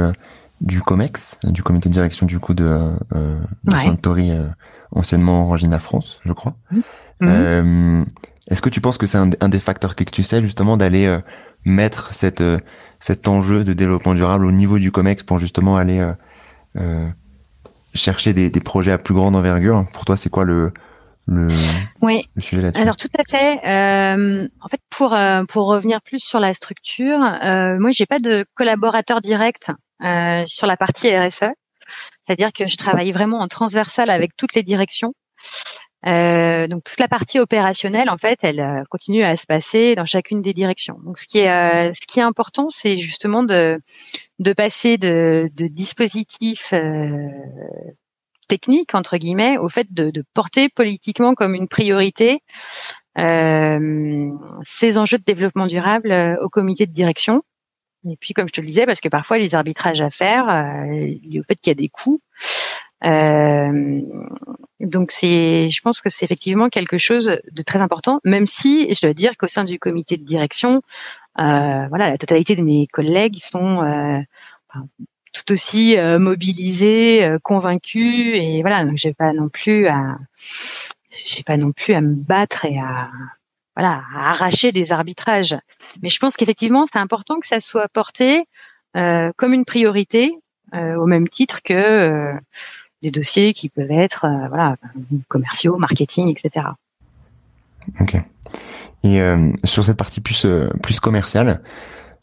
du 0.60 0.80
Comex, 0.80 1.38
du 1.44 1.62
comité 1.62 1.88
de 1.88 1.94
direction 1.94 2.26
du 2.26 2.38
coup 2.38 2.54
de, 2.54 2.94
euh, 3.14 3.40
de 3.64 4.50
anciennement 4.92 5.42
Orangina 5.44 5.80
France, 5.80 6.20
je 6.24 6.32
crois. 6.32 6.54
Mmh. 7.20 8.04
Est-ce 8.48 8.62
que 8.62 8.68
tu 8.68 8.80
penses 8.80 8.98
que 8.98 9.06
c'est 9.06 9.18
un, 9.18 9.30
un, 9.40 9.48
des 9.48 9.58
facteurs 9.58 9.96
que 9.96 10.04
tu 10.04 10.22
sais 10.22 10.40
justement 10.40 10.76
d'aller 10.76 11.18
mettre 11.64 12.12
cette 12.14 12.40
euh, 12.40 12.58
cet 13.00 13.28
enjeu 13.28 13.64
de 13.64 13.72
développement 13.74 14.14
durable 14.14 14.46
au 14.46 14.52
niveau 14.52 14.78
du 14.78 14.90
Comex 14.90 15.22
pour 15.24 15.38
justement 15.38 15.76
aller 15.76 15.98
euh, 15.98 16.12
euh, 16.76 17.08
chercher 17.94 18.32
des, 18.32 18.48
des, 18.48 18.60
projets 18.60 18.92
à 18.92 18.98
plus 18.98 19.14
grande 19.14 19.36
envergure 19.36 19.84
Pour 19.92 20.04
toi, 20.04 20.16
c'est 20.16 20.30
quoi 20.30 20.44
le 20.44 20.72
le, 21.26 21.48
oui. 22.02 22.28
sujet 22.38 22.60
là-dessus? 22.60 22.82
Alors 22.82 22.96
tout 22.96 23.08
à 23.18 23.22
fait. 23.26 23.60
Euh, 23.66 24.46
en 24.60 24.68
fait, 24.68 24.80
pour 24.90 25.16
pour 25.48 25.66
revenir 25.68 26.02
plus 26.02 26.18
sur 26.18 26.38
la 26.38 26.52
structure, 26.52 27.18
euh, 27.22 27.78
moi 27.78 27.90
j'ai 27.92 28.04
pas 28.04 28.18
de 28.18 28.44
collaborateur 28.54 29.22
direct 29.22 29.70
euh, 30.02 30.44
sur 30.46 30.66
la 30.66 30.76
partie 30.76 31.16
RSE, 31.16 31.50
c'est-à-dire 32.26 32.52
que 32.52 32.66
je 32.66 32.76
travaille 32.76 33.12
vraiment 33.12 33.40
en 33.40 33.48
transversal 33.48 34.10
avec 34.10 34.36
toutes 34.36 34.54
les 34.54 34.62
directions. 34.62 35.12
Euh, 36.06 36.66
donc 36.66 36.84
toute 36.84 37.00
la 37.00 37.08
partie 37.08 37.38
opérationnelle, 37.38 38.10
en 38.10 38.18
fait, 38.18 38.40
elle 38.42 38.60
euh, 38.60 38.82
continue 38.90 39.22
à 39.22 39.36
se 39.36 39.46
passer 39.46 39.94
dans 39.94 40.04
chacune 40.04 40.42
des 40.42 40.52
directions. 40.52 40.98
Donc 41.04 41.18
ce 41.18 41.26
qui 41.26 41.38
est, 41.38 41.50
euh, 41.50 41.92
ce 41.92 42.06
qui 42.06 42.20
est 42.20 42.22
important, 42.22 42.68
c'est 42.68 42.96
justement 42.96 43.42
de, 43.42 43.80
de 44.38 44.52
passer 44.52 44.98
de, 44.98 45.50
de 45.54 45.66
dispositifs 45.66 46.74
techniques 48.48 48.94
entre 48.94 49.16
guillemets 49.16 49.56
au 49.56 49.70
fait 49.70 49.92
de, 49.92 50.10
de, 50.10 50.22
porter 50.34 50.68
politiquement 50.68 51.34
comme 51.34 51.54
une 51.54 51.68
priorité 51.68 52.40
ces 53.16 54.98
enjeux 54.98 55.18
de 55.18 55.24
développement 55.24 55.66
durable 55.66 56.36
au 56.42 56.48
comité 56.48 56.84
de 56.84 56.92
direction. 56.92 57.42
Et 58.10 58.16
puis, 58.16 58.34
comme 58.34 58.48
je 58.48 58.52
te 58.52 58.60
le 58.60 58.66
disais, 58.66 58.86
parce 58.86 59.00
que 59.00 59.08
parfois 59.08 59.38
les 59.38 59.54
arbitrages 59.54 60.00
à 60.00 60.10
faire, 60.10 60.46
liés 60.90 61.38
au 61.38 61.44
fait 61.44 61.54
qu'il 61.54 61.70
y 61.70 61.70
a 61.70 61.74
des 61.74 61.88
coûts, 61.88 62.20
euh, 63.04 64.00
donc 64.80 65.10
c'est, 65.10 65.68
je 65.68 65.80
pense 65.80 66.00
que 66.00 66.10
c'est 66.10 66.24
effectivement 66.24 66.68
quelque 66.68 66.98
chose 66.98 67.38
de 67.50 67.62
très 67.62 67.80
important, 67.80 68.20
même 68.24 68.46
si 68.46 68.92
je 68.92 69.00
dois 69.00 69.14
dire 69.14 69.36
qu'au 69.36 69.48
sein 69.48 69.64
du 69.64 69.78
comité 69.78 70.16
de 70.16 70.24
direction, 70.24 70.82
euh, 71.38 71.86
voilà, 71.88 72.10
la 72.10 72.18
totalité 72.18 72.56
de 72.56 72.62
mes 72.62 72.86
collègues 72.86 73.38
sont 73.38 73.82
euh, 73.82 74.20
tout 75.32 75.52
aussi 75.52 75.98
euh, 75.98 76.18
mobilisés, 76.18 77.24
euh, 77.24 77.38
convaincus, 77.42 78.36
et 78.36 78.60
voilà, 78.62 78.84
donc 78.84 78.96
j'ai 78.96 79.14
pas 79.14 79.32
non 79.32 79.48
plus 79.48 79.88
à, 79.88 80.18
j'ai 81.10 81.42
pas 81.42 81.56
non 81.56 81.72
plus 81.72 81.94
à 81.94 82.00
me 82.00 82.14
battre 82.14 82.64
et 82.64 82.78
à 82.78 83.10
voilà, 83.76 84.04
à 84.14 84.30
arracher 84.30 84.70
des 84.70 84.92
arbitrages. 84.92 85.56
Mais 86.00 86.08
je 86.08 86.20
pense 86.20 86.36
qu'effectivement, 86.36 86.86
c'est 86.92 87.00
important 87.00 87.40
que 87.40 87.46
ça 87.48 87.60
soit 87.60 87.88
porté 87.88 88.44
euh, 88.96 89.32
comme 89.36 89.52
une 89.52 89.64
priorité, 89.64 90.32
au 90.72 91.06
même 91.06 91.28
titre 91.28 91.62
que 91.62 92.32
des 93.04 93.10
dossiers 93.10 93.52
qui 93.52 93.68
peuvent 93.68 93.90
être 93.90 94.24
euh, 94.24 94.74
commerciaux, 95.28 95.76
marketing, 95.76 96.34
etc. 96.34 96.66
Ok. 98.00 98.16
Et 99.02 99.20
euh, 99.20 99.52
sur 99.64 99.84
cette 99.84 99.98
partie 99.98 100.22
plus 100.22 100.46
euh, 100.46 100.70
plus 100.82 100.98
commerciale, 101.00 101.60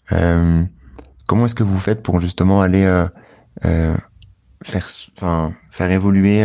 comment 0.09 1.45
est-ce 1.45 1.55
que 1.55 1.63
vous 1.63 1.79
faites 1.79 2.01
pour 2.03 2.19
justement 2.19 2.61
aller 2.61 2.83
faire 3.63 4.87
enfin 5.15 5.53
faire 5.69 5.91
évoluer 5.91 6.41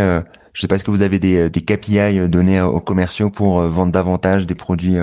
je 0.52 0.60
sais 0.62 0.68
pas, 0.68 0.76
est-ce 0.76 0.84
que 0.84 0.90
vous 0.90 1.02
avez 1.02 1.18
des, 1.18 1.50
des 1.50 1.60
KPI 1.60 2.28
donnés 2.28 2.62
aux 2.62 2.80
commerciaux 2.80 3.28
pour 3.28 3.60
vendre 3.60 3.92
davantage 3.92 4.46
des 4.46 4.54
produits 4.54 4.96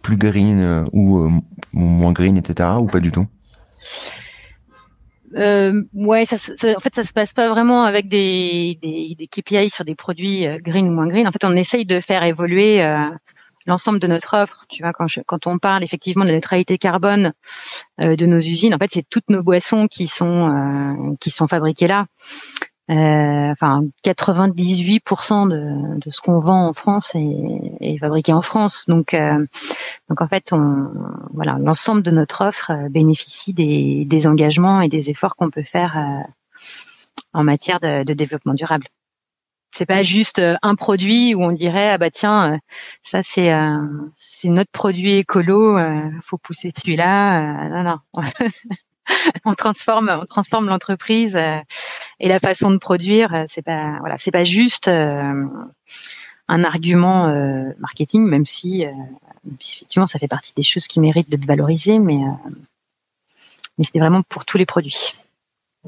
plus 0.00 0.16
green 0.16 0.86
ou 0.92 1.28
moins 1.72 2.12
green, 2.12 2.36
etc. 2.36 2.68
ou 2.78 2.86
pas 2.86 3.00
du 3.00 3.10
tout? 3.10 3.26
Euh, 5.36 5.82
ouais, 5.94 6.26
ça, 6.26 6.36
ça, 6.38 6.74
en 6.76 6.80
fait, 6.80 6.94
ça 6.94 7.04
se 7.04 7.12
passe 7.12 7.32
pas 7.32 7.48
vraiment 7.48 7.84
avec 7.84 8.08
des, 8.08 8.78
des, 8.82 9.14
des 9.18 9.26
KPI 9.26 9.70
sur 9.70 9.84
des 9.84 9.94
produits 9.94 10.46
euh, 10.46 10.58
green 10.60 10.88
ou 10.88 10.92
moins 10.92 11.08
green. 11.08 11.26
En 11.26 11.32
fait, 11.32 11.44
on 11.44 11.56
essaye 11.56 11.84
de 11.84 12.00
faire 12.00 12.22
évoluer 12.22 12.82
euh, 12.82 13.08
l'ensemble 13.66 13.98
de 13.98 14.06
notre 14.06 14.36
offre. 14.36 14.64
Tu 14.68 14.82
vois, 14.82 14.92
quand, 14.92 15.06
je, 15.06 15.20
quand 15.26 15.46
on 15.46 15.58
parle 15.58 15.82
effectivement 15.82 16.24
de 16.24 16.30
la 16.30 16.36
neutralité 16.36 16.78
carbone 16.78 17.32
euh, 18.00 18.16
de 18.16 18.26
nos 18.26 18.38
usines, 18.38 18.74
en 18.74 18.78
fait, 18.78 18.90
c'est 18.92 19.08
toutes 19.08 19.28
nos 19.28 19.42
boissons 19.42 19.86
qui 19.88 20.06
sont 20.06 20.50
euh, 20.50 21.14
qui 21.20 21.30
sont 21.30 21.48
fabriquées 21.48 21.88
là. 21.88 22.06
Euh, 22.90 23.50
enfin 23.50 23.82
98% 24.04 25.48
de, 25.48 25.98
de 25.98 26.10
ce 26.10 26.20
qu'on 26.20 26.38
vend 26.38 26.68
en 26.68 26.74
France 26.74 27.14
est, 27.14 27.76
est, 27.80 27.98
fabriqué 27.98 28.34
en 28.34 28.42
France. 28.42 28.84
Donc, 28.88 29.14
euh, 29.14 29.46
donc 30.10 30.20
en 30.20 30.28
fait, 30.28 30.52
on, 30.52 30.90
voilà, 31.32 31.56
l'ensemble 31.58 32.02
de 32.02 32.10
notre 32.10 32.44
offre 32.44 32.72
euh, 32.72 32.90
bénéficie 32.90 33.54
des, 33.54 34.04
des 34.04 34.26
engagements 34.26 34.82
et 34.82 34.88
des 34.88 35.08
efforts 35.08 35.34
qu'on 35.36 35.50
peut 35.50 35.62
faire 35.62 35.96
en 37.32 37.42
matière 37.42 37.80
de, 37.80 38.04
de, 38.04 38.12
développement 38.12 38.54
durable. 38.54 38.86
C'est 39.72 39.86
pas 39.86 40.02
juste 40.02 40.40
un 40.62 40.74
produit 40.74 41.34
où 41.34 41.42
on 41.42 41.52
dirait 41.52 41.90
ah 41.90 41.98
bah 41.98 42.10
tiens 42.10 42.60
ça 43.02 43.22
c'est 43.24 43.52
c'est 44.16 44.48
notre 44.48 44.70
produit 44.70 45.14
écolo, 45.16 45.76
faut 46.22 46.38
pousser 46.38 46.70
celui-là. 46.76 47.82
non 47.82 47.82
non. 47.82 48.22
on 49.44 49.54
transforme, 49.54 50.10
on 50.22 50.26
transforme 50.26 50.66
l'entreprise 50.66 51.36
euh, 51.36 51.58
et 52.20 52.28
la 52.28 52.38
façon 52.38 52.70
de 52.70 52.78
produire. 52.78 53.34
Euh, 53.34 53.44
c'est 53.48 53.62
pas, 53.62 53.98
voilà, 54.00 54.16
c'est 54.18 54.30
pas 54.30 54.44
juste 54.44 54.88
euh, 54.88 55.46
un 56.48 56.64
argument 56.64 57.28
marketing, 57.78 58.28
même 58.28 58.44
si, 58.44 58.84
effectivement 59.58 60.06
ça 60.06 60.18
fait 60.18 60.28
partie 60.28 60.52
des 60.54 60.62
choses 60.62 60.86
qui 60.88 61.00
méritent 61.00 61.30
d'être 61.30 61.46
valorisées, 61.46 61.98
mais 61.98 62.18
mais 63.78 63.84
c'était 63.84 63.98
vraiment 63.98 64.22
pour 64.28 64.44
tous 64.44 64.58
les 64.58 64.66
produits. 64.66 65.14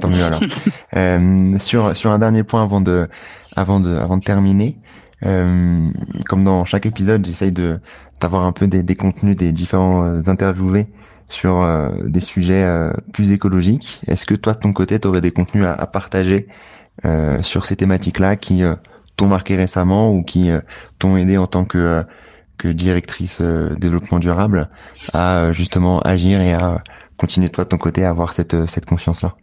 Tant 0.00 0.08
mieux 0.08 0.22
alors. 0.22 1.60
sur 1.60 1.96
sur 1.96 2.12
un 2.12 2.18
dernier 2.20 2.44
point 2.44 2.62
avant 2.62 2.80
de 2.80 3.08
avant 3.56 3.80
de 3.80 3.96
avant 3.96 4.18
de 4.18 4.22
terminer, 4.22 4.78
comme 5.20 6.44
dans 6.44 6.64
chaque 6.64 6.86
épisode, 6.86 7.26
j'essaye 7.26 7.50
de 7.50 7.80
d'avoir 8.20 8.44
un 8.44 8.52
peu 8.52 8.68
des, 8.68 8.84
des 8.84 8.94
contenus 8.94 9.36
des 9.36 9.50
différents 9.50 10.28
interviewés 10.28 10.86
sur 11.28 11.60
euh, 11.60 11.90
des 12.04 12.20
sujets 12.20 12.62
euh, 12.62 12.92
plus 13.12 13.32
écologiques. 13.32 14.00
Est-ce 14.06 14.26
que 14.26 14.34
toi, 14.34 14.54
de 14.54 14.60
ton 14.60 14.72
côté, 14.72 14.98
tu 14.98 15.08
aurais 15.08 15.20
des 15.20 15.30
contenus 15.30 15.64
à, 15.64 15.86
partager 15.86 16.48
euh, 17.04 17.42
sur 17.42 17.66
ces 17.66 17.76
thématiques-là 17.76 18.36
qui 18.36 18.62
t'ont 19.16 19.28
marqué 19.28 19.56
récemment 19.56 20.12
ou 20.12 20.22
qui 20.22 20.50
t'ont 20.98 21.16
aidé 21.16 21.36
en 21.38 21.46
tant 21.46 21.64
que 21.64 22.04
que 22.56 22.66
directrice 22.66 23.40
développement 23.40 24.18
durable 24.18 24.68
à 25.12 25.52
justement 25.52 26.00
agir 26.00 26.40
et 26.40 26.52
à 26.52 26.82
continuer 27.16 27.50
toi 27.50 27.62
de 27.62 27.68
ton 27.68 27.78
côté 27.78 28.04
à 28.04 28.10
avoir 28.10 28.32
cette 28.32 28.66
cette 28.66 28.84
confiance 28.84 29.22
là 29.22 29.36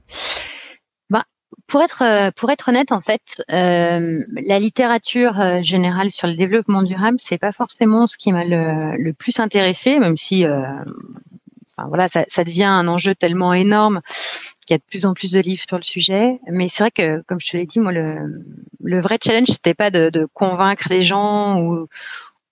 bah, 1.09 1.23
pour 1.65 1.81
être 1.81 2.31
pour 2.31 2.49
être 2.51 2.67
honnête 2.67 2.91
en 2.91 2.99
fait 2.99 3.41
la 3.47 4.59
littérature 4.59 5.61
générale 5.61 6.11
sur 6.11 6.27
le 6.27 6.35
développement 6.35 6.83
durable 6.83 7.17
c'est 7.21 7.37
pas 7.37 7.53
forcément 7.53 8.05
ce 8.05 8.17
qui 8.17 8.33
m'a 8.33 8.43
le, 8.43 8.97
le, 9.01 9.13
plus 9.13 9.39
intéressé 9.39 9.97
même 9.97 10.17
si 10.17 10.45
voilà, 11.87 12.07
ça, 12.09 12.43
devient 12.43 12.63
un 12.63 12.87
enjeu 12.87 13.15
tellement 13.15 13.53
énorme 13.53 14.01
qu'il 14.65 14.73
y 14.73 14.75
a 14.75 14.77
de 14.77 14.83
plus 14.89 15.05
en 15.05 15.13
plus 15.13 15.31
de 15.31 15.39
livres 15.39 15.63
sur 15.67 15.77
le 15.77 15.83
sujet. 15.83 16.39
Mais 16.47 16.69
c'est 16.69 16.83
vrai 16.83 16.91
que, 16.91 17.21
comme 17.27 17.39
je 17.39 17.51
te 17.51 17.57
l'ai 17.57 17.65
dit, 17.65 17.79
moi, 17.79 17.91
le, 17.91 19.01
vrai 19.01 19.17
challenge, 19.23 19.49
c'était 19.49 19.73
pas 19.73 19.91
de, 19.91 20.27
convaincre 20.33 20.87
les 20.89 21.01
gens 21.01 21.59
ou, 21.61 21.87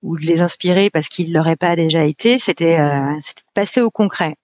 de 0.04 0.26
les 0.26 0.42
inspirer 0.42 0.90
parce 0.90 1.08
qu'ils 1.08 1.32
l'auraient 1.32 1.56
pas 1.56 1.76
déjà 1.76 2.04
été. 2.04 2.40
C'était 2.40 2.80
euh, 2.80 3.14
de 3.14 3.44
passer 3.54 3.82
au 3.82 3.90
concret. 3.90 4.36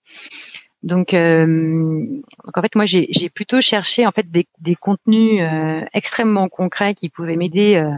Donc, 0.81 1.13
euh, 1.13 2.21
en 2.53 2.61
fait, 2.61 2.75
moi, 2.75 2.85
j'ai 2.85 3.29
plutôt 3.29 3.59
cherché 3.59 4.07
en 4.07 4.11
fait 4.11 4.31
des, 4.31 4.47
des 4.59 4.75
contenus 4.75 5.41
euh, 5.41 5.81
extrêmement 5.93 6.47
concrets 6.47 6.93
qui 6.93 7.09
pouvaient 7.09 7.35
m'aider 7.35 7.75
euh, 7.75 7.91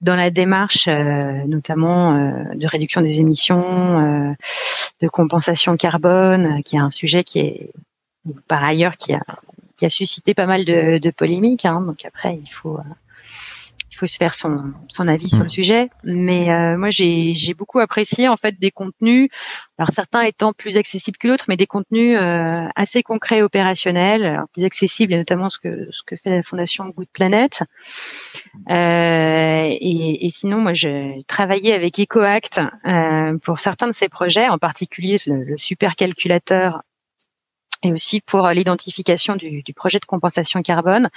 dans 0.00 0.16
la 0.16 0.30
démarche, 0.30 0.88
euh, 0.88 1.44
notamment 1.46 2.14
euh, 2.14 2.54
de 2.54 2.66
réduction 2.66 3.00
des 3.00 3.20
émissions, 3.20 4.00
euh, 4.00 4.32
de 5.00 5.08
compensation 5.08 5.76
carbone, 5.76 6.62
qui 6.64 6.76
est 6.76 6.80
un 6.80 6.90
sujet 6.90 7.22
qui 7.22 7.38
est 7.40 7.70
par 8.48 8.64
ailleurs 8.64 8.96
qui 8.96 9.14
a 9.14 9.22
qui 9.76 9.86
a 9.86 9.90
suscité 9.90 10.34
pas 10.34 10.46
mal 10.46 10.64
de, 10.64 10.98
de 10.98 11.10
polémiques. 11.10 11.64
Hein, 11.64 11.80
donc 11.80 12.04
après, 12.04 12.38
il 12.42 12.50
faut 12.50 12.78
faut 14.00 14.06
se 14.06 14.16
faire 14.16 14.34
son, 14.34 14.56
son 14.88 15.06
avis 15.08 15.28
sur 15.28 15.40
le 15.40 15.44
mm. 15.44 15.50
sujet. 15.50 15.90
Mais 16.04 16.50
euh, 16.50 16.78
moi, 16.78 16.90
j'ai, 16.90 17.34
j'ai 17.34 17.52
beaucoup 17.54 17.78
apprécié 17.80 18.28
en 18.28 18.36
fait 18.36 18.58
des 18.58 18.70
contenus. 18.70 19.28
Alors 19.78 19.90
certains 19.94 20.22
étant 20.22 20.52
plus 20.52 20.76
accessibles 20.76 21.18
que 21.18 21.28
d'autres, 21.28 21.44
mais 21.48 21.56
des 21.56 21.66
contenus 21.66 22.18
euh, 22.20 22.66
assez 22.76 23.02
concrets, 23.02 23.42
opérationnels, 23.42 24.24
alors 24.24 24.48
plus 24.52 24.64
accessibles, 24.64 25.12
et 25.12 25.16
notamment 25.16 25.50
ce 25.50 25.58
que 25.58 25.88
ce 25.90 26.02
que 26.02 26.16
fait 26.16 26.30
la 26.30 26.42
fondation 26.42 26.88
Good 26.88 27.08
Planet. 27.12 27.62
Euh, 28.70 29.64
et, 29.70 30.26
et, 30.26 30.30
sinon, 30.30 30.60
moi, 30.60 30.72
j'ai 30.72 31.22
travaillé 31.26 31.72
avec 31.74 31.98
EcoAct 31.98 32.60
euh, 32.86 33.38
pour 33.38 33.58
certains 33.58 33.88
de 33.88 33.92
ces 33.94 34.08
projets, 34.08 34.48
en 34.48 34.58
particulier 34.58 35.18
le, 35.26 35.44
le 35.44 35.58
super 35.58 35.96
calculateur 35.96 36.82
et 37.82 37.92
aussi 37.92 38.20
pour 38.20 38.48
l'identification 38.48 39.36
du, 39.36 39.62
du, 39.62 39.72
projet 39.72 39.98
de 39.98 40.04
compensation 40.04 40.60
carbone. 40.60 41.08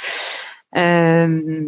Euh, 0.76 1.68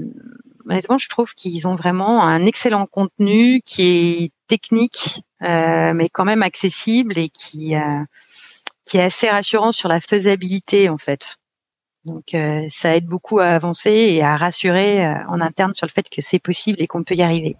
honnêtement, 0.67 0.97
je 0.97 1.09
trouve 1.09 1.33
qu'ils 1.33 1.67
ont 1.67 1.75
vraiment 1.75 2.23
un 2.23 2.45
excellent 2.45 2.85
contenu 2.85 3.61
qui 3.65 3.81
est 3.83 4.31
technique, 4.47 5.23
euh, 5.41 5.93
mais 5.93 6.09
quand 6.09 6.25
même 6.25 6.43
accessible 6.43 7.17
et 7.17 7.29
qui 7.29 7.75
euh, 7.75 8.03
qui 8.85 8.97
est 8.97 9.03
assez 9.03 9.29
rassurant 9.29 9.71
sur 9.71 9.89
la 9.89 9.99
faisabilité 9.99 10.89
en 10.89 10.97
fait. 10.97 11.37
Donc 12.05 12.35
euh, 12.35 12.61
ça 12.69 12.95
aide 12.95 13.07
beaucoup 13.07 13.39
à 13.39 13.47
avancer 13.47 13.91
et 13.91 14.21
à 14.21 14.37
rassurer 14.37 15.05
euh, 15.05 15.15
en 15.27 15.41
interne 15.41 15.73
sur 15.75 15.87
le 15.87 15.91
fait 15.91 16.07
que 16.07 16.21
c'est 16.21 16.39
possible 16.39 16.81
et 16.81 16.87
qu'on 16.87 17.03
peut 17.03 17.15
y 17.15 17.23
arriver. 17.23 17.55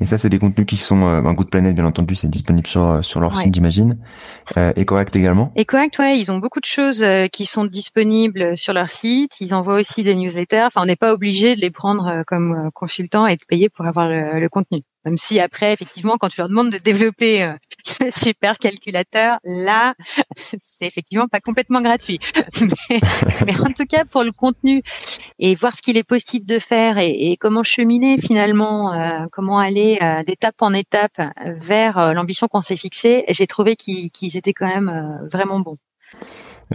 Et 0.00 0.06
ça, 0.06 0.16
c'est 0.16 0.30
des 0.30 0.38
contenus 0.38 0.66
qui 0.66 0.78
sont 0.78 1.02
euh, 1.02 1.22
un 1.22 1.34
goût 1.34 1.44
de 1.44 1.50
planète, 1.50 1.74
bien 1.74 1.84
entendu, 1.84 2.14
c'est 2.14 2.28
disponible 2.28 2.66
sur 2.66 2.84
euh, 2.84 3.02
sur 3.02 3.20
leur 3.20 3.36
site, 3.36 3.54
j'imagine. 3.54 3.98
Euh, 4.56 4.72
EcoAct 4.78 5.14
également. 5.14 5.52
EcoAct, 5.58 5.98
ouais, 5.98 6.18
ils 6.18 6.32
ont 6.32 6.38
beaucoup 6.38 6.60
de 6.60 6.64
choses 6.64 7.02
euh, 7.02 7.26
qui 7.26 7.44
sont 7.44 7.66
disponibles 7.66 8.56
sur 8.56 8.72
leur 8.72 8.90
site. 8.90 9.40
Ils 9.40 9.52
envoient 9.52 9.74
aussi 9.74 10.02
des 10.02 10.14
newsletters. 10.14 10.64
Enfin, 10.64 10.82
on 10.82 10.86
n'est 10.86 10.96
pas 10.96 11.12
obligé 11.12 11.54
de 11.54 11.60
les 11.60 11.70
prendre 11.70 12.22
comme 12.26 12.70
consultants 12.72 13.26
et 13.26 13.36
de 13.36 13.44
payer 13.46 13.68
pour 13.68 13.86
avoir 13.86 14.08
le, 14.08 14.40
le 14.40 14.48
contenu. 14.48 14.82
Même 15.04 15.16
si 15.16 15.40
après, 15.40 15.72
effectivement, 15.72 16.16
quand 16.18 16.28
tu 16.28 16.38
leur 16.38 16.48
demandes 16.48 16.70
de 16.70 16.78
développer 16.78 17.42
euh, 17.42 17.52
le 18.00 18.10
super 18.10 18.58
calculateur, 18.58 19.38
là, 19.44 19.94
c'est 20.36 20.60
effectivement 20.80 21.26
pas 21.26 21.40
complètement 21.40 21.80
gratuit. 21.80 22.20
mais, 23.46 23.58
en 23.60 23.72
tout 23.72 23.86
cas, 23.86 24.04
pour 24.04 24.22
le 24.24 24.32
contenu 24.32 24.82
et 25.38 25.54
voir 25.54 25.74
ce 25.74 25.82
qu'il 25.82 25.96
est 25.96 26.04
possible 26.04 26.46
de 26.46 26.58
faire 26.58 26.98
et, 26.98 27.36
comment 27.40 27.62
cheminer 27.62 28.18
finalement, 28.18 28.92
euh, 28.92 29.26
comment 29.32 29.58
aller 29.58 29.98
euh, 30.02 30.22
d'étape 30.22 30.56
en 30.60 30.74
étape 30.74 31.20
vers 31.46 32.12
l'ambition 32.12 32.48
qu'on 32.48 32.60
s'est 32.60 32.76
fixée, 32.76 33.24
j'ai 33.28 33.46
trouvé 33.46 33.76
qu'ils 33.76 34.36
étaient 34.36 34.52
quand 34.52 34.68
même 34.68 35.28
vraiment 35.30 35.60
bons. 35.60 35.78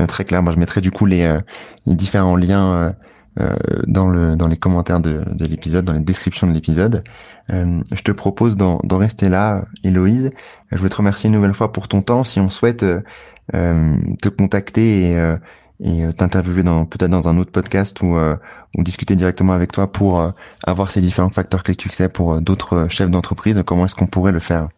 très 0.07 0.25
clair. 0.25 0.41
Moi, 0.41 0.53
je 0.53 0.59
mettrai 0.59 0.81
du 0.81 0.91
coup 0.91 1.05
les, 1.05 1.37
les 1.85 1.95
différents 1.95 2.35
liens 2.35 2.95
euh, 3.41 3.53
dans, 3.85 4.07
le, 4.07 4.37
dans 4.37 4.47
les 4.47 4.55
commentaires 4.55 5.01
de, 5.01 5.21
de 5.29 5.45
l'épisode, 5.45 5.83
dans 5.83 5.91
les 5.91 5.99
descriptions 5.99 6.47
de 6.47 6.53
l'épisode. 6.53 7.03
Euh, 7.51 7.81
je 7.93 8.01
te 8.01 8.11
propose 8.11 8.57
d'en 8.57 8.97
rester 8.97 9.29
là, 9.29 9.65
Héloïse. 9.83 10.31
Je 10.71 10.77
veux 10.77 10.89
te 10.89 10.95
remercier 10.95 11.27
une 11.27 11.35
nouvelle 11.35 11.53
fois 11.53 11.71
pour 11.71 11.87
ton 11.87 12.01
temps. 12.01 12.23
Si 12.23 12.39
on 12.39 12.49
souhaite 12.49 12.83
euh, 12.83 13.97
te 14.21 14.29
contacter 14.29 15.11
et, 15.11 15.35
et 15.83 16.13
t'interviewer 16.13 16.63
dans 16.63 16.85
peut-être 16.85 17.11
dans 17.11 17.27
un 17.27 17.37
autre 17.37 17.51
podcast 17.51 18.01
ou, 18.01 18.17
ou 18.17 18.83
discuter 18.83 19.15
directement 19.15 19.53
avec 19.53 19.71
toi 19.71 19.91
pour 19.91 20.33
avoir 20.65 20.91
ces 20.91 21.01
différents 21.01 21.29
facteurs 21.29 21.63
clés 21.63 21.75
de 21.75 21.81
succès 21.81 22.09
pour 22.09 22.41
d'autres 22.41 22.87
chefs 22.89 23.11
d'entreprise, 23.11 23.61
comment 23.65 23.85
est-ce 23.85 23.95
qu'on 23.95 24.07
pourrait 24.07 24.31
le 24.31 24.39
faire? 24.39 24.69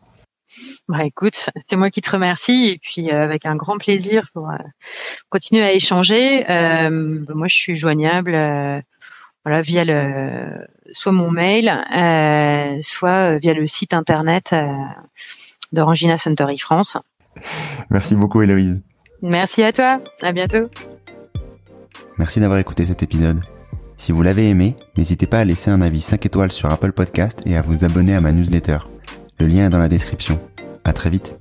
Bah 0.87 1.03
écoute, 1.03 1.49
c'est 1.69 1.75
moi 1.75 1.89
qui 1.89 2.01
te 2.01 2.09
remercie 2.09 2.69
et 2.69 2.79
puis 2.81 3.11
euh, 3.11 3.23
avec 3.23 3.45
un 3.45 3.55
grand 3.55 3.77
plaisir 3.77 4.29
pour 4.33 4.49
euh, 4.49 4.57
continuer 5.29 5.63
à 5.63 5.73
échanger. 5.73 6.49
Euh, 6.49 7.25
moi, 7.33 7.47
je 7.47 7.55
suis 7.55 7.75
joignable, 7.75 8.31
voilà, 9.47 9.61
via 9.61 9.85
le 9.85 10.67
soit 10.91 11.13
mon 11.13 11.31
mail, 11.31 11.71
soit 12.81 13.37
via 13.37 13.53
le 13.53 13.65
site 13.65 13.93
internet 13.93 14.53
d'Orangina 15.71 16.17
Suntory 16.17 16.57
France. 16.57 16.97
Merci 17.89 18.17
beaucoup, 18.17 18.41
Héloïse. 18.41 18.81
Merci 19.21 19.63
à 19.63 19.71
toi. 19.71 20.01
À 20.21 20.33
bientôt. 20.33 20.69
Merci 22.17 22.41
d'avoir 22.41 22.59
écouté 22.59 22.85
cet 22.85 23.03
épisode. 23.03 23.39
Si 23.95 24.11
vous 24.11 24.21
l'avez 24.21 24.49
aimé, 24.49 24.75
n'hésitez 24.97 25.27
pas 25.27 25.39
à 25.39 25.45
laisser 25.45 25.71
un 25.71 25.79
avis 25.79 26.01
5 26.01 26.25
étoiles 26.25 26.51
sur 26.51 26.69
Apple 26.69 26.91
Podcast 26.91 27.41
et 27.45 27.55
à 27.55 27.61
vous 27.61 27.85
abonner 27.85 28.15
à 28.15 28.19
ma 28.19 28.33
newsletter. 28.33 28.79
Le 29.39 29.47
lien 29.47 29.67
est 29.67 29.69
dans 29.69 29.79
la 29.79 29.87
description. 29.87 30.41
À 30.83 30.91
très 30.91 31.09
vite. 31.09 31.37